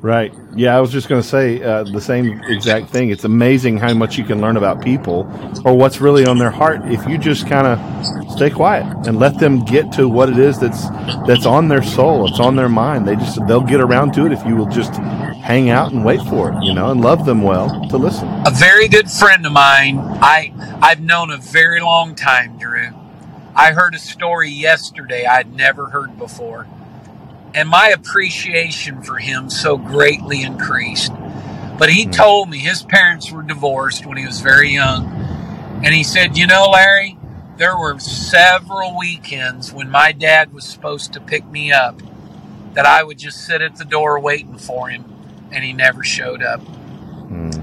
Right. 0.04 0.34
Yeah, 0.54 0.76
I 0.76 0.82
was 0.82 0.92
just 0.92 1.08
going 1.08 1.22
to 1.22 1.26
say 1.26 1.62
uh, 1.62 1.84
the 1.84 1.98
same 1.98 2.42
exact 2.46 2.90
thing. 2.90 3.08
It's 3.08 3.24
amazing 3.24 3.78
how 3.78 3.94
much 3.94 4.18
you 4.18 4.24
can 4.24 4.38
learn 4.38 4.58
about 4.58 4.82
people 4.82 5.20
or 5.64 5.74
what's 5.74 5.98
really 5.98 6.26
on 6.26 6.36
their 6.36 6.50
heart 6.50 6.82
if 6.92 7.08
you 7.08 7.16
just 7.16 7.48
kind 7.48 7.66
of 7.66 8.30
stay 8.30 8.50
quiet 8.50 8.84
and 9.06 9.18
let 9.18 9.38
them 9.38 9.64
get 9.64 9.90
to 9.92 10.06
what 10.06 10.28
it 10.28 10.36
is 10.36 10.58
that's 10.60 10.90
that's 11.26 11.46
on 11.46 11.68
their 11.68 11.82
soul, 11.82 12.28
it's 12.28 12.38
on 12.38 12.54
their 12.54 12.68
mind. 12.68 13.08
They 13.08 13.16
just 13.16 13.38
they'll 13.46 13.62
get 13.62 13.80
around 13.80 14.12
to 14.16 14.26
it 14.26 14.32
if 14.32 14.44
you 14.44 14.56
will 14.56 14.68
just 14.68 14.92
hang 14.92 15.70
out 15.70 15.92
and 15.92 16.04
wait 16.04 16.20
for 16.28 16.52
it, 16.52 16.62
you 16.62 16.74
know, 16.74 16.90
and 16.90 17.00
love 17.00 17.24
them 17.24 17.40
well 17.40 17.88
to 17.88 17.96
listen. 17.96 18.28
a 18.46 18.50
very 18.50 18.88
good 18.88 19.10
friend 19.10 19.46
of 19.46 19.52
mine 19.52 19.98
I 20.20 20.52
I've 20.82 21.00
known 21.00 21.30
a 21.30 21.38
very 21.38 21.80
long 21.80 22.14
time, 22.14 22.58
Drew. 22.58 22.90
I 23.56 23.72
heard 23.72 23.94
a 23.94 23.98
story 23.98 24.50
yesterday 24.50 25.24
I'd 25.24 25.56
never 25.56 25.86
heard 25.86 26.18
before. 26.18 26.66
And 27.54 27.68
my 27.68 27.88
appreciation 27.88 29.02
for 29.02 29.16
him 29.16 29.48
so 29.48 29.76
greatly 29.76 30.42
increased. 30.42 31.12
But 31.78 31.90
he 31.90 32.06
told 32.06 32.50
me 32.50 32.58
his 32.58 32.82
parents 32.82 33.30
were 33.30 33.42
divorced 33.42 34.06
when 34.06 34.16
he 34.16 34.26
was 34.26 34.40
very 34.40 34.70
young. 34.70 35.06
And 35.84 35.94
he 35.94 36.02
said, 36.04 36.36
You 36.36 36.46
know, 36.46 36.68
Larry, 36.70 37.16
there 37.56 37.76
were 37.78 37.98
several 38.00 38.98
weekends 38.98 39.72
when 39.72 39.90
my 39.90 40.12
dad 40.12 40.52
was 40.52 40.64
supposed 40.64 41.12
to 41.12 41.20
pick 41.20 41.46
me 41.46 41.72
up 41.72 42.00
that 42.74 42.86
I 42.86 43.04
would 43.04 43.18
just 43.18 43.44
sit 43.46 43.62
at 43.62 43.76
the 43.76 43.84
door 43.84 44.18
waiting 44.18 44.58
for 44.58 44.88
him, 44.88 45.04
and 45.52 45.62
he 45.62 45.72
never 45.72 46.02
showed 46.02 46.42
up. 46.42 46.60
Mm, 46.60 47.62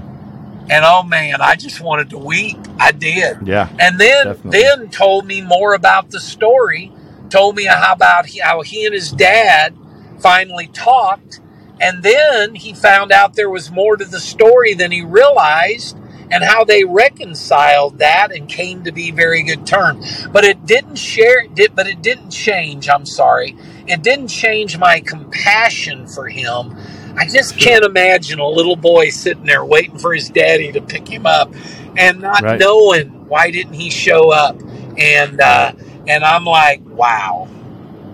And 0.70 0.84
oh 0.86 1.02
man, 1.02 1.42
I 1.42 1.56
just 1.56 1.80
wanted 1.82 2.10
to 2.10 2.18
weep. 2.18 2.56
I 2.80 2.92
did. 2.92 3.46
yeah. 3.46 3.68
And 3.78 4.00
then 4.00 4.26
Definitely. 4.28 4.62
then 4.62 4.88
told 4.90 5.26
me 5.26 5.42
more 5.42 5.74
about 5.74 6.10
the 6.10 6.20
story. 6.20 6.92
Told 7.28 7.56
me 7.56 7.64
how 7.64 7.92
about 7.92 8.26
he, 8.26 8.38
how 8.40 8.62
he 8.62 8.86
and 8.86 8.94
his 8.94 9.10
dad 9.10 9.74
finally 10.22 10.68
talked, 10.68 11.40
and 11.80 12.02
then 12.02 12.54
he 12.54 12.72
found 12.74 13.12
out 13.12 13.34
there 13.34 13.50
was 13.50 13.70
more 13.70 13.96
to 13.96 14.04
the 14.04 14.20
story 14.20 14.74
than 14.74 14.90
he 14.92 15.02
realized, 15.02 15.98
and 16.30 16.42
how 16.44 16.64
they 16.64 16.84
reconciled 16.84 17.98
that 17.98 18.34
and 18.34 18.48
came 18.48 18.84
to 18.84 18.92
be 18.92 19.10
very 19.10 19.42
good 19.42 19.66
terms. 19.66 20.26
But 20.28 20.44
it 20.44 20.64
didn't 20.64 20.96
share. 20.96 21.46
Did, 21.48 21.74
but 21.74 21.86
it 21.86 22.00
didn't 22.00 22.30
change. 22.30 22.88
I'm 22.88 23.04
sorry. 23.04 23.56
It 23.86 24.02
didn't 24.02 24.28
change 24.28 24.78
my 24.78 25.00
compassion 25.00 26.06
for 26.06 26.28
him. 26.28 26.74
I 27.18 27.26
just 27.26 27.58
can't 27.58 27.84
imagine 27.84 28.38
a 28.38 28.48
little 28.48 28.76
boy 28.76 29.10
sitting 29.10 29.44
there 29.44 29.64
waiting 29.64 29.98
for 29.98 30.14
his 30.14 30.30
daddy 30.30 30.72
to 30.72 30.80
pick 30.80 31.06
him 31.06 31.26
up 31.26 31.52
and 31.98 32.20
not 32.20 32.40
Right. 32.42 32.58
knowing 32.58 33.28
why 33.28 33.50
didn't 33.50 33.74
he 33.74 33.90
show 33.90 34.30
up. 34.32 34.56
And 34.96 35.38
uh, 35.40 35.72
and 36.06 36.24
I'm 36.24 36.44
like, 36.46 36.80
wow, 36.86 37.48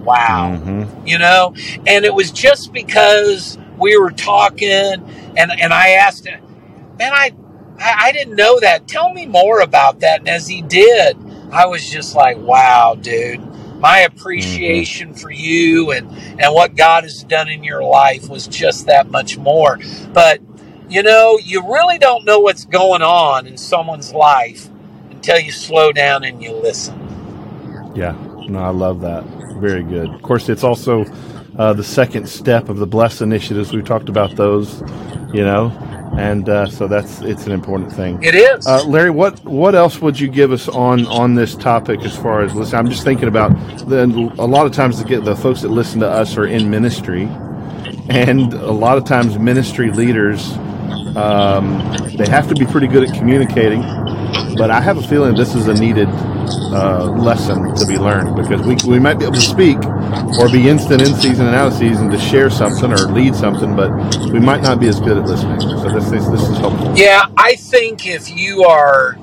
wow 0.09 0.57
hmm 0.57 0.85
you 1.07 1.19
know? 1.19 1.55
And 1.87 2.05
it 2.05 2.15
was 2.15 2.31
just 2.33 2.73
because 2.73 3.59
we 3.79 3.99
were 3.99 4.13
talking 4.13 4.71
and 4.71 5.53
and 5.53 5.73
i 5.75 5.91
asked 5.91 6.27
him 6.27 6.43
man 6.99 7.13
i 7.15 7.33
i 7.81 7.95
I 8.09 8.13
didn't 8.13 8.37
know 8.37 8.61
that. 8.61 8.89
Tell 8.89 9.13
me 9.13 9.27
more 9.27 9.61
about 9.61 10.01
that. 10.01 10.21
And 10.21 10.29
as 10.29 10.49
he 10.49 10.63
did 10.63 11.17
i 11.53 11.67
was 11.67 11.89
just 11.91 12.15
like 12.17 12.39
wow 12.39 12.97
dude. 13.01 13.43
My 13.81 14.01
appreciation 14.01 15.15
for 15.15 15.31
you 15.31 15.93
and 15.93 16.11
and 16.41 16.55
what 16.55 16.77
god 16.77 17.05
has 17.05 17.25
done 17.25 17.49
in 17.49 17.65
your 17.65 17.83
life 17.85 18.29
was 18.29 18.49
just 18.49 18.87
that 18.87 19.11
much 19.11 19.39
more. 19.39 19.79
But 20.13 20.41
you 20.91 21.03
know 21.05 21.39
you 21.43 21.63
really 21.73 21.99
don't 21.99 22.25
know 22.27 22.41
what's 22.41 22.67
going 22.67 23.03
on 23.03 23.47
in 23.49 23.59
someone's 23.59 24.13
life 24.15 24.69
until 25.11 25.41
you 25.41 25.53
slow 25.53 25.93
down 25.93 26.25
and 26.25 26.43
you 26.43 26.53
listen. 26.53 27.11
Yeah, 27.95 28.17
no, 28.49 28.61
I 28.61 28.71
love 28.71 29.01
that. 29.03 29.25
Very 29.61 29.83
good. 29.83 30.09
Of 30.15 30.23
course, 30.23 30.49
it's 30.49 30.65
also 30.65 31.05
uh, 31.59 31.73
the 31.75 31.85
second 31.85 32.29
step 32.29 32.69
of 32.69 32.79
the 32.79 32.87
Bless 32.87 33.21
initiatives. 33.23 33.73
We've 33.73 33.85
talked 33.85 34.09
about 34.09 34.37
those, 34.37 34.81
you 35.33 35.45
know, 35.45 35.71
and 36.19 36.49
uh, 36.49 36.67
so 36.69 36.89
that's 36.89 37.21
it's 37.23 37.47
an 37.47 37.53
important 37.53 37.93
thing. 37.93 38.23
it 38.23 38.35
is 38.35 38.67
Uh, 38.67 38.85
Larry, 38.87 39.11
what 39.11 39.45
what 39.45 39.75
else 39.75 40.01
would 40.01 40.19
you 40.21 40.29
give 40.29 40.53
us 40.53 40.69
on 40.69 41.07
on 41.07 41.35
this 41.35 41.55
topic 41.57 42.01
as 42.03 42.17
far 42.17 42.43
as 42.43 42.55
listen? 42.55 42.79
I'm 42.79 42.91
just 42.91 43.05
thinking 43.05 43.29
about 43.29 43.51
the, 43.89 44.05
a 44.39 44.47
lot 44.47 44.67
of 44.67 44.73
times 44.73 44.99
the, 45.03 45.05
get- 45.09 45.25
the 45.25 45.37
folks 45.37 45.63
that 45.63 45.71
listen 45.71 46.01
to 46.01 46.09
us 46.09 46.37
are 46.37 46.47
in 46.47 46.71
ministry, 46.71 47.25
and 48.09 48.53
a 48.55 48.73
lot 48.73 48.99
of 48.99 49.05
times 49.05 49.39
ministry 49.39 49.91
leaders 49.91 50.53
um, 51.17 51.79
they 52.17 52.29
have 52.29 52.49
to 52.49 52.55
be 52.55 52.67
pretty 52.67 52.87
good 52.89 53.09
at 53.09 53.15
communicating. 53.17 53.83
But 54.57 54.71
I 54.71 54.81
have 54.81 54.99
a 54.99 55.03
feeling 55.03 55.35
this 55.37 55.55
is 55.55 55.69
a 55.69 55.75
needed 55.75 56.09
uh, 56.73 57.07
lesson 57.07 57.75
to 57.77 57.87
be 57.87 57.99
learned 57.99 58.37
because 58.37 58.63
we, 58.67 58.77
we 58.91 58.99
might 58.99 59.19
be 59.19 59.25
able 59.25 59.35
to 59.37 59.41
speak 59.41 59.79
or 60.39 60.49
be 60.51 60.69
instant 60.69 61.03
in 61.03 61.15
season 61.15 61.47
and 61.47 61.57
out 61.57 61.69
of 61.69 61.75
season 61.75 62.11
to 62.11 62.19
share 62.19 62.51
something 62.51 62.93
or 62.93 62.97
lead 63.13 63.35
something, 63.35 63.77
but 63.77 63.91
we 64.33 64.41
might 64.41 64.63
not 64.63 64.81
be 64.81 64.89
as 64.89 65.01
good 65.01 65.17
at 65.19 65.25
listening. 65.25 65.61
So 65.61 65.91
this 65.91 66.13
is, 66.13 66.31
this 66.31 66.43
is 66.43 66.59
helpful. 66.59 66.97
Yeah, 66.97 67.27
I 67.37 67.57
think 67.57 68.07
if 68.07 68.31
you 68.31 68.65
are 68.65 69.17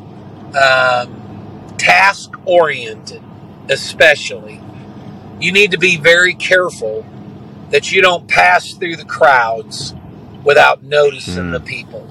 um, 0.55 1.75
task 1.77 2.31
oriented, 2.45 3.23
especially, 3.69 4.61
you 5.39 5.51
need 5.51 5.71
to 5.71 5.77
be 5.79 5.97
very 5.97 6.33
careful 6.35 7.05
that 7.71 7.91
you 7.91 8.01
don't 8.01 8.27
pass 8.27 8.73
through 8.73 8.95
the 8.97 9.05
crowds 9.05 9.95
without 10.43 10.83
noticing 10.83 11.45
Mm. 11.45 11.51
the 11.53 11.59
people. 11.59 12.07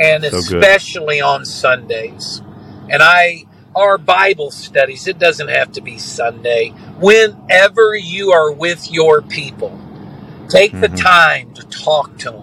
And 0.00 0.24
So 0.24 0.30
good. 0.30 0.62
especially 0.64 1.20
on 1.20 1.44
Sundays. 1.44 2.42
And 2.90 3.02
I, 3.02 3.44
our 3.76 3.98
Bible 3.98 4.50
studies, 4.50 5.08
it 5.08 5.18
doesn't 5.18 5.48
have 5.48 5.72
to 5.72 5.82
be 5.82 5.98
Sunday. 5.98 6.70
Whenever 7.00 7.94
you 7.96 8.32
are 8.32 8.52
with 8.52 8.92
your 8.92 9.22
people, 9.22 9.78
take 10.48 10.80
the 10.80 10.88
Mhm. 10.88 10.96
time 10.96 11.52
to 11.54 11.62
talk 11.64 12.18
to 12.20 12.32
them. 12.32 12.42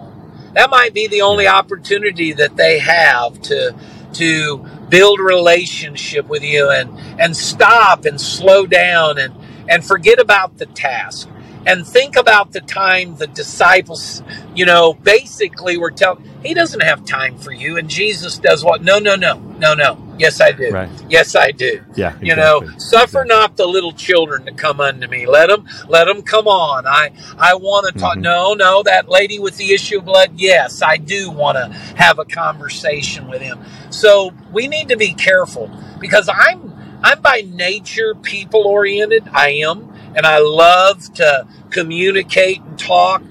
That 0.54 0.70
might 0.70 0.94
be 0.94 1.08
the 1.08 1.22
only 1.22 1.48
opportunity 1.48 2.32
that 2.34 2.56
they 2.56 2.78
have 2.80 3.40
to 3.42 3.74
to 4.14 4.58
build 4.90 5.20
relationship 5.20 6.28
with 6.28 6.44
you 6.44 6.70
and 6.70 6.90
and 7.20 7.36
stop 7.36 8.04
and 8.06 8.20
slow 8.20 8.66
down 8.66 9.18
and 9.18 9.34
and 9.68 9.84
forget 9.84 10.20
about 10.20 10.58
the 10.58 10.66
task 10.66 11.28
and 11.66 11.86
think 11.86 12.16
about 12.16 12.52
the 12.52 12.60
time 12.60 13.16
the 13.16 13.26
disciples 13.28 14.22
you 14.54 14.66
know 14.66 14.94
basically 14.94 15.78
were 15.78 15.90
telling 15.90 16.22
he 16.44 16.54
doesn't 16.54 16.82
have 16.82 17.04
time 17.06 17.38
for 17.38 17.52
you 17.52 17.78
and 17.78 17.88
jesus 17.90 18.38
does 18.38 18.64
what 18.64 18.82
no 18.84 18.98
no 19.00 19.16
no 19.16 19.38
no 19.58 19.74
no 19.74 19.94
yes 20.20 20.40
i 20.40 20.52
do 20.52 20.70
Right. 20.70 20.88
yes 21.08 21.34
i 21.34 21.50
do 21.50 21.82
Yeah. 21.94 22.14
you 22.20 22.36
know 22.36 22.58
exactly. 22.58 22.80
suffer 22.80 23.24
not 23.24 23.56
the 23.56 23.66
little 23.66 23.92
children 23.92 24.44
to 24.46 24.52
come 24.52 24.80
unto 24.80 25.08
me 25.08 25.26
let 25.26 25.48
them 25.48 25.66
let 25.88 26.04
them 26.04 26.22
come 26.22 26.46
on 26.46 26.86
i 26.86 27.10
i 27.38 27.54
want 27.54 27.86
to 27.92 27.98
talk 27.98 28.16
Mhm. 28.18 28.22
no 28.22 28.54
no 28.54 28.82
that 28.82 29.08
lady 29.08 29.38
with 29.38 29.56
the 29.56 29.72
issue 29.72 29.98
of 29.98 30.04
blood 30.04 30.30
yes 30.36 30.82
i 30.82 30.96
do 30.98 31.30
want 31.30 31.56
to 31.56 31.66
have 31.96 32.18
a 32.18 32.24
conversation 32.26 33.28
with 33.28 33.40
him 33.40 33.58
so 33.90 34.32
we 34.52 34.68
need 34.68 34.88
to 34.88 34.96
be 34.96 35.12
careful 35.14 35.70
because 35.98 36.28
i'm 36.32 36.60
i'm 37.02 37.20
by 37.22 37.42
nature 37.46 38.14
people 38.14 38.62
oriented 38.66 39.24
i 39.32 39.48
am 39.50 39.90
and 40.14 40.26
i 40.26 40.38
love 40.38 41.12
to 41.14 41.46
communicate 41.70 42.60
and 42.62 42.78
talk 42.78 43.22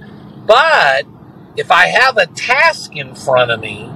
but 0.46 1.04
if 1.56 1.70
i 1.72 1.86
have 1.88 2.18
a 2.18 2.26
task 2.28 2.96
in 2.96 3.14
front 3.16 3.52
of 3.52 3.60
me 3.60 3.90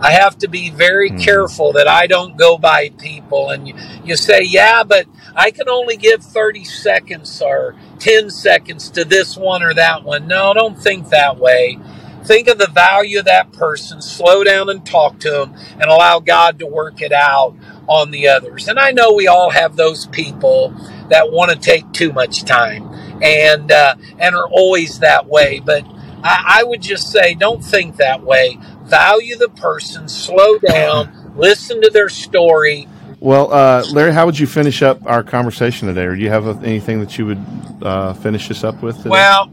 I 0.00 0.12
have 0.12 0.38
to 0.38 0.48
be 0.48 0.70
very 0.70 1.10
Mhm. 1.10 1.22
careful 1.24 1.72
that 1.74 1.88
I 1.88 2.06
don't 2.06 2.36
go 2.36 2.58
by 2.58 2.90
people 2.98 3.50
and 3.50 3.68
you, 3.68 3.74
you 4.04 4.16
say, 4.16 4.42
yeah, 4.42 4.84
but 4.84 5.06
I 5.36 5.50
can 5.50 5.68
only 5.68 5.96
give 5.96 6.22
30 6.22 6.64
seconds 6.64 7.42
or 7.42 7.74
10 7.98 8.30
seconds 8.30 8.90
to 8.90 9.04
this 9.04 9.36
one 9.36 9.62
or 9.62 9.74
that 9.74 10.04
one. 10.04 10.28
No, 10.28 10.54
don't 10.54 10.78
think 10.80 11.10
that 11.10 11.38
way. 11.38 11.78
Think 12.24 12.48
of 12.48 12.58
the 12.58 12.68
value 12.68 13.20
of 13.20 13.26
that 13.26 13.52
person, 13.52 14.02
slow 14.02 14.44
down 14.44 14.68
and 14.70 14.84
talk 14.86 15.18
to 15.20 15.30
them, 15.30 15.54
and 15.80 15.90
allow 15.90 16.20
God 16.20 16.58
to 16.60 16.66
work 16.66 17.02
it 17.02 17.12
out 17.12 17.54
on 17.88 18.10
the 18.10 18.28
others. 18.28 18.68
And 18.68 18.78
I 18.78 18.92
know 18.92 19.12
we 19.14 19.28
all 19.28 19.50
have 19.50 19.76
those 19.76 20.06
people 20.06 20.74
that 21.10 21.32
want 21.32 21.52
to 21.52 21.56
take 21.58 21.90
too 21.92 22.12
much 22.12 22.44
time 22.44 22.90
and 23.22 23.72
uh, 23.72 23.94
and 24.18 24.34
are 24.36 24.48
always 24.48 25.00
that 25.00 25.26
way. 25.26 25.60
But 25.64 25.84
I, 26.24 26.60
I 26.60 26.64
would 26.64 26.82
just 26.82 27.10
say, 27.10 27.34
don't 27.34 27.64
think 27.64 27.96
that 27.96 28.22
way. 28.24 28.58
Value 28.86 29.36
the 29.36 29.48
person, 29.48 30.08
slow 30.08 30.58
down, 30.58 31.34
listen 31.36 31.80
to 31.82 31.90
their 31.90 32.08
story. 32.08 32.88
Well, 33.20 33.52
uh, 33.52 33.84
Larry, 33.92 34.12
how 34.12 34.26
would 34.26 34.38
you 34.38 34.46
finish 34.46 34.82
up 34.82 35.04
our 35.06 35.22
conversation 35.22 35.88
today? 35.88 36.04
Or 36.04 36.14
do 36.14 36.22
you 36.22 36.30
have 36.30 36.46
uh, 36.46 36.58
anything 36.60 37.00
that 37.00 37.18
you 37.18 37.26
would 37.26 37.44
uh, 37.82 38.12
finish 38.14 38.48
this 38.48 38.62
up 38.62 38.82
with? 38.82 38.96
Today? 38.98 39.10
Well, 39.10 39.50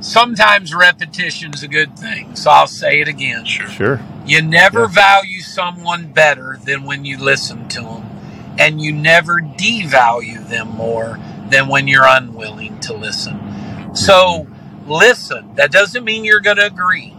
sometimes 0.00 0.74
repetition's 0.74 1.62
a 1.62 1.68
good 1.68 1.96
thing, 1.98 2.34
so 2.34 2.50
I'll 2.50 2.66
say 2.66 3.00
it 3.00 3.08
again. 3.08 3.44
sure. 3.44 4.00
You 4.26 4.42
never 4.42 4.82
Yeah. 4.82 4.86
value 4.88 5.40
someone 5.40 6.06
better 6.06 6.58
than 6.64 6.84
when 6.84 7.04
you 7.04 7.18
listen 7.18 7.68
to 7.68 7.82
them, 7.82 8.04
and 8.58 8.80
you 8.80 8.92
never 8.92 9.40
devalue 9.40 10.48
them 10.48 10.68
more 10.70 11.18
than 11.50 11.68
when 11.68 11.86
you're 11.88 12.06
unwilling 12.08 12.80
to 12.80 12.94
listen. 12.94 13.38
So, 13.94 14.48
listen. 14.86 15.54
That 15.56 15.70
doesn't 15.70 16.04
mean 16.04 16.24
you're 16.24 16.40
going 16.40 16.56
to 16.56 16.66
agree. 16.66 17.13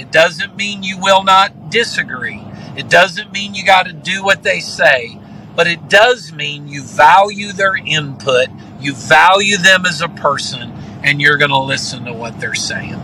It 0.00 0.12
doesn't 0.12 0.56
mean 0.56 0.82
you 0.82 0.98
will 0.98 1.24
not 1.24 1.70
disagree. 1.70 2.42
It 2.76 2.88
doesn't 2.90 3.32
mean 3.32 3.54
you 3.54 3.64
got 3.66 3.86
to 3.86 3.92
do 3.92 4.24
what 4.24 4.42
they 4.42 4.60
say, 4.60 5.18
but 5.56 5.66
it 5.68 5.90
does 5.90 6.32
mean 6.32 6.68
you 6.68 6.82
value 6.82 7.52
their 7.52 7.76
input, 7.76 8.48
you 8.80 8.94
value 8.94 9.58
them 9.58 9.86
as 9.86 10.00
a 10.00 10.08
person, 10.08 10.72
and 11.04 11.20
you're 11.20 11.38
going 11.38 11.50
to 11.50 11.60
listen 11.60 12.06
to 12.06 12.14
what 12.14 12.40
they're 12.40 12.54
saying. 12.54 13.00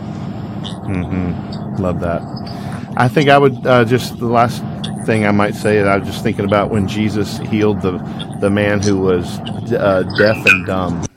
hmm 0.87 1.33
Love 1.77 1.99
that. 1.99 2.25
I 2.97 3.09
think 3.09 3.29
I 3.29 3.37
would 3.37 3.67
uh, 3.67 3.85
just 3.85 4.19
the 4.19 4.27
last 4.27 4.65
thing 5.05 5.25
I 5.25 5.31
might 5.31 5.55
say. 5.55 5.81
I 5.81 5.97
was 5.97 6.07
just 6.07 6.23
thinking 6.23 6.45
about 6.45 6.71
when 6.71 6.87
Jesus 6.87 7.39
healed 7.39 7.81
the 7.81 8.01
the 8.39 8.49
man 8.49 8.81
who 8.81 8.99
was 8.99 9.41
uh, 9.71 10.03
deaf 10.03 10.45
and 10.45 10.65
dumb, 10.65 11.09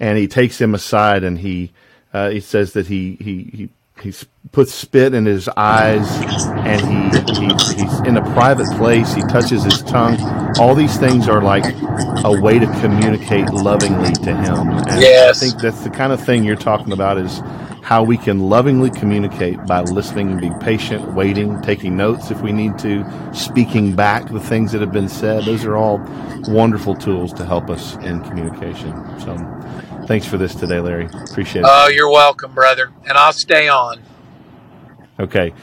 and 0.00 0.18
he 0.18 0.28
takes 0.28 0.60
him 0.60 0.74
aside 0.74 1.24
and 1.24 1.38
he 1.40 1.72
uh, 2.14 2.30
he 2.30 2.40
says 2.40 2.74
that 2.74 2.88
he 2.88 3.16
he 3.20 3.50
he. 3.54 3.70
He 4.02 4.12
puts 4.52 4.72
spit 4.74 5.14
in 5.14 5.26
his 5.26 5.48
eyes, 5.56 6.06
and 6.64 6.80
he, 6.80 7.46
he 7.46 7.46
he's 7.74 8.00
in 8.00 8.16
a 8.16 8.22
private 8.34 8.68
place. 8.76 9.14
He 9.14 9.22
touches 9.22 9.64
his 9.64 9.82
tongue. 9.82 10.18
All 10.58 10.74
these 10.74 10.96
things 10.98 11.28
are 11.28 11.42
like 11.42 11.64
a 12.24 12.32
way 12.40 12.58
to 12.58 12.66
communicate 12.80 13.50
lovingly 13.50 14.12
to 14.12 14.34
him. 14.36 14.68
And 14.88 15.00
Yes. 15.00 15.42
I 15.42 15.46
think 15.46 15.60
that's 15.62 15.82
the 15.84 15.90
kind 15.90 16.12
of 16.12 16.24
thing 16.24 16.44
you're 16.44 16.56
talking 16.56 16.92
about 16.92 17.18
is 17.18 17.40
how 17.82 18.02
we 18.04 18.16
can 18.16 18.40
lovingly 18.40 18.90
communicate 18.90 19.64
by 19.66 19.80
listening, 19.82 20.38
being 20.38 20.58
patient, 20.60 21.14
waiting, 21.14 21.60
taking 21.62 21.96
notes 21.96 22.30
if 22.30 22.40
we 22.42 22.52
need 22.52 22.78
to, 22.78 23.04
speaking 23.32 23.94
back 23.96 24.30
the 24.30 24.40
things 24.40 24.72
that 24.72 24.80
have 24.80 24.92
been 24.92 25.08
said. 25.08 25.44
Those 25.44 25.64
are 25.64 25.76
all 25.76 25.98
wonderful 26.48 26.94
tools 26.94 27.32
to 27.34 27.44
help 27.44 27.70
us 27.70 27.96
in 27.96 28.22
communication. 28.22 28.92
So 29.20 29.34
thanks 30.10 30.26
for 30.26 30.36
this 30.36 30.56
today, 30.56 30.80
Larry. 30.80 31.06
Appreciate 31.30 31.62
it. 31.62 31.68
Oh, 31.70 31.86
you're 31.86 32.10
welcome, 32.10 32.52
brother. 32.52 32.90
And 33.06 33.16
I'll 33.16 33.32
stay 33.32 33.68
on. 33.68 34.02
Okay. 35.20 35.54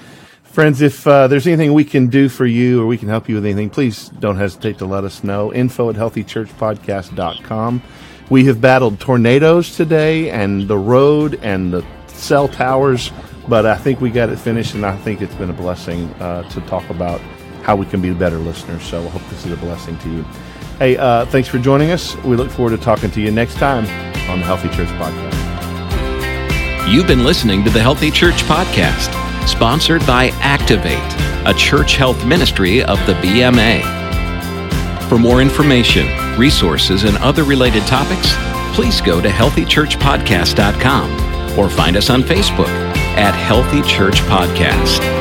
Friends, 0.43 0.81
if 0.81 1.05
uh, 1.05 1.27
there's 1.27 1.45
anything 1.45 1.73
we 1.73 1.83
can 1.83 2.07
do 2.07 2.29
for 2.29 2.45
you 2.45 2.81
or 2.81 2.87
we 2.87 2.97
can 2.97 3.09
help 3.09 3.27
you 3.27 3.35
with 3.35 3.43
anything, 3.43 3.69
please 3.69 4.07
don't 4.07 4.37
hesitate 4.37 4.77
to 4.77 4.85
let 4.85 5.03
us 5.03 5.21
know. 5.21 5.53
Info 5.53 5.89
at 5.89 5.97
healthychurchpodcast.com. 5.97 7.83
We 8.29 8.45
have 8.45 8.61
battled 8.61 9.01
tornadoes 9.01 9.75
today 9.75 10.29
and 10.29 10.65
the 10.65 10.77
road 10.77 11.41
and 11.43 11.73
the 11.73 11.85
cell 12.07 12.47
towers, 12.47 13.11
but 13.49 13.65
I 13.65 13.75
think 13.75 13.99
we 13.99 14.09
got 14.11 14.29
it 14.29 14.39
finished 14.39 14.75
and 14.75 14.85
I 14.85 14.95
think 14.95 15.21
it's 15.21 15.35
been 15.35 15.49
a 15.49 15.53
blessing 15.53 16.05
uh, 16.21 16.47
to 16.51 16.61
talk 16.61 16.89
about 16.89 17.19
how 17.63 17.75
we 17.75 17.85
can 17.85 18.01
be 18.01 18.13
better 18.13 18.37
listeners. 18.37 18.83
So 18.83 19.03
I 19.03 19.09
hope 19.09 19.23
this 19.29 19.45
is 19.45 19.51
a 19.51 19.57
blessing 19.57 19.97
to 19.97 20.09
you. 20.09 20.25
Hey, 20.79 20.97
uh, 20.97 21.25
thanks 21.25 21.49
for 21.49 21.57
joining 21.57 21.89
us. 21.89 22.15
We 22.17 22.35
look 22.35 22.51
forward 22.51 22.69
to 22.71 22.77
talking 22.77 23.09
to 23.11 23.21
you 23.21 23.31
next 23.31 23.55
time 23.55 23.85
on 24.29 24.39
the 24.39 24.45
Healthy 24.45 24.69
Church 24.69 24.89
Podcast. 24.89 25.33
You've 26.87 27.07
been 27.07 27.23
listening 27.23 27.63
to 27.63 27.71
the 27.71 27.81
Healthy 27.81 28.11
Church 28.11 28.43
Podcast, 28.43 29.11
sponsored 29.47 30.05
by 30.05 30.27
Activate, 30.35 31.01
a 31.47 31.53
church 31.57 31.95
health 31.95 32.23
ministry 32.25 32.83
of 32.83 33.03
the 33.07 33.13
BMA. 33.13 33.81
For 35.09 35.17
more 35.17 35.41
information, 35.41 36.05
resources, 36.37 37.05
and 37.05 37.17
other 37.17 37.43
related 37.43 37.87
topics, 37.87 38.35
please 38.75 39.01
go 39.01 39.19
to 39.19 39.29
healthychurchpodcast.com 39.29 41.57
or 41.57 41.69
find 41.69 41.97
us 41.97 42.11
on 42.11 42.21
Facebook 42.21 42.69
at 43.17 43.33
Healthy 43.33 43.81
Church 43.81 44.19
Podcast. 44.21 45.16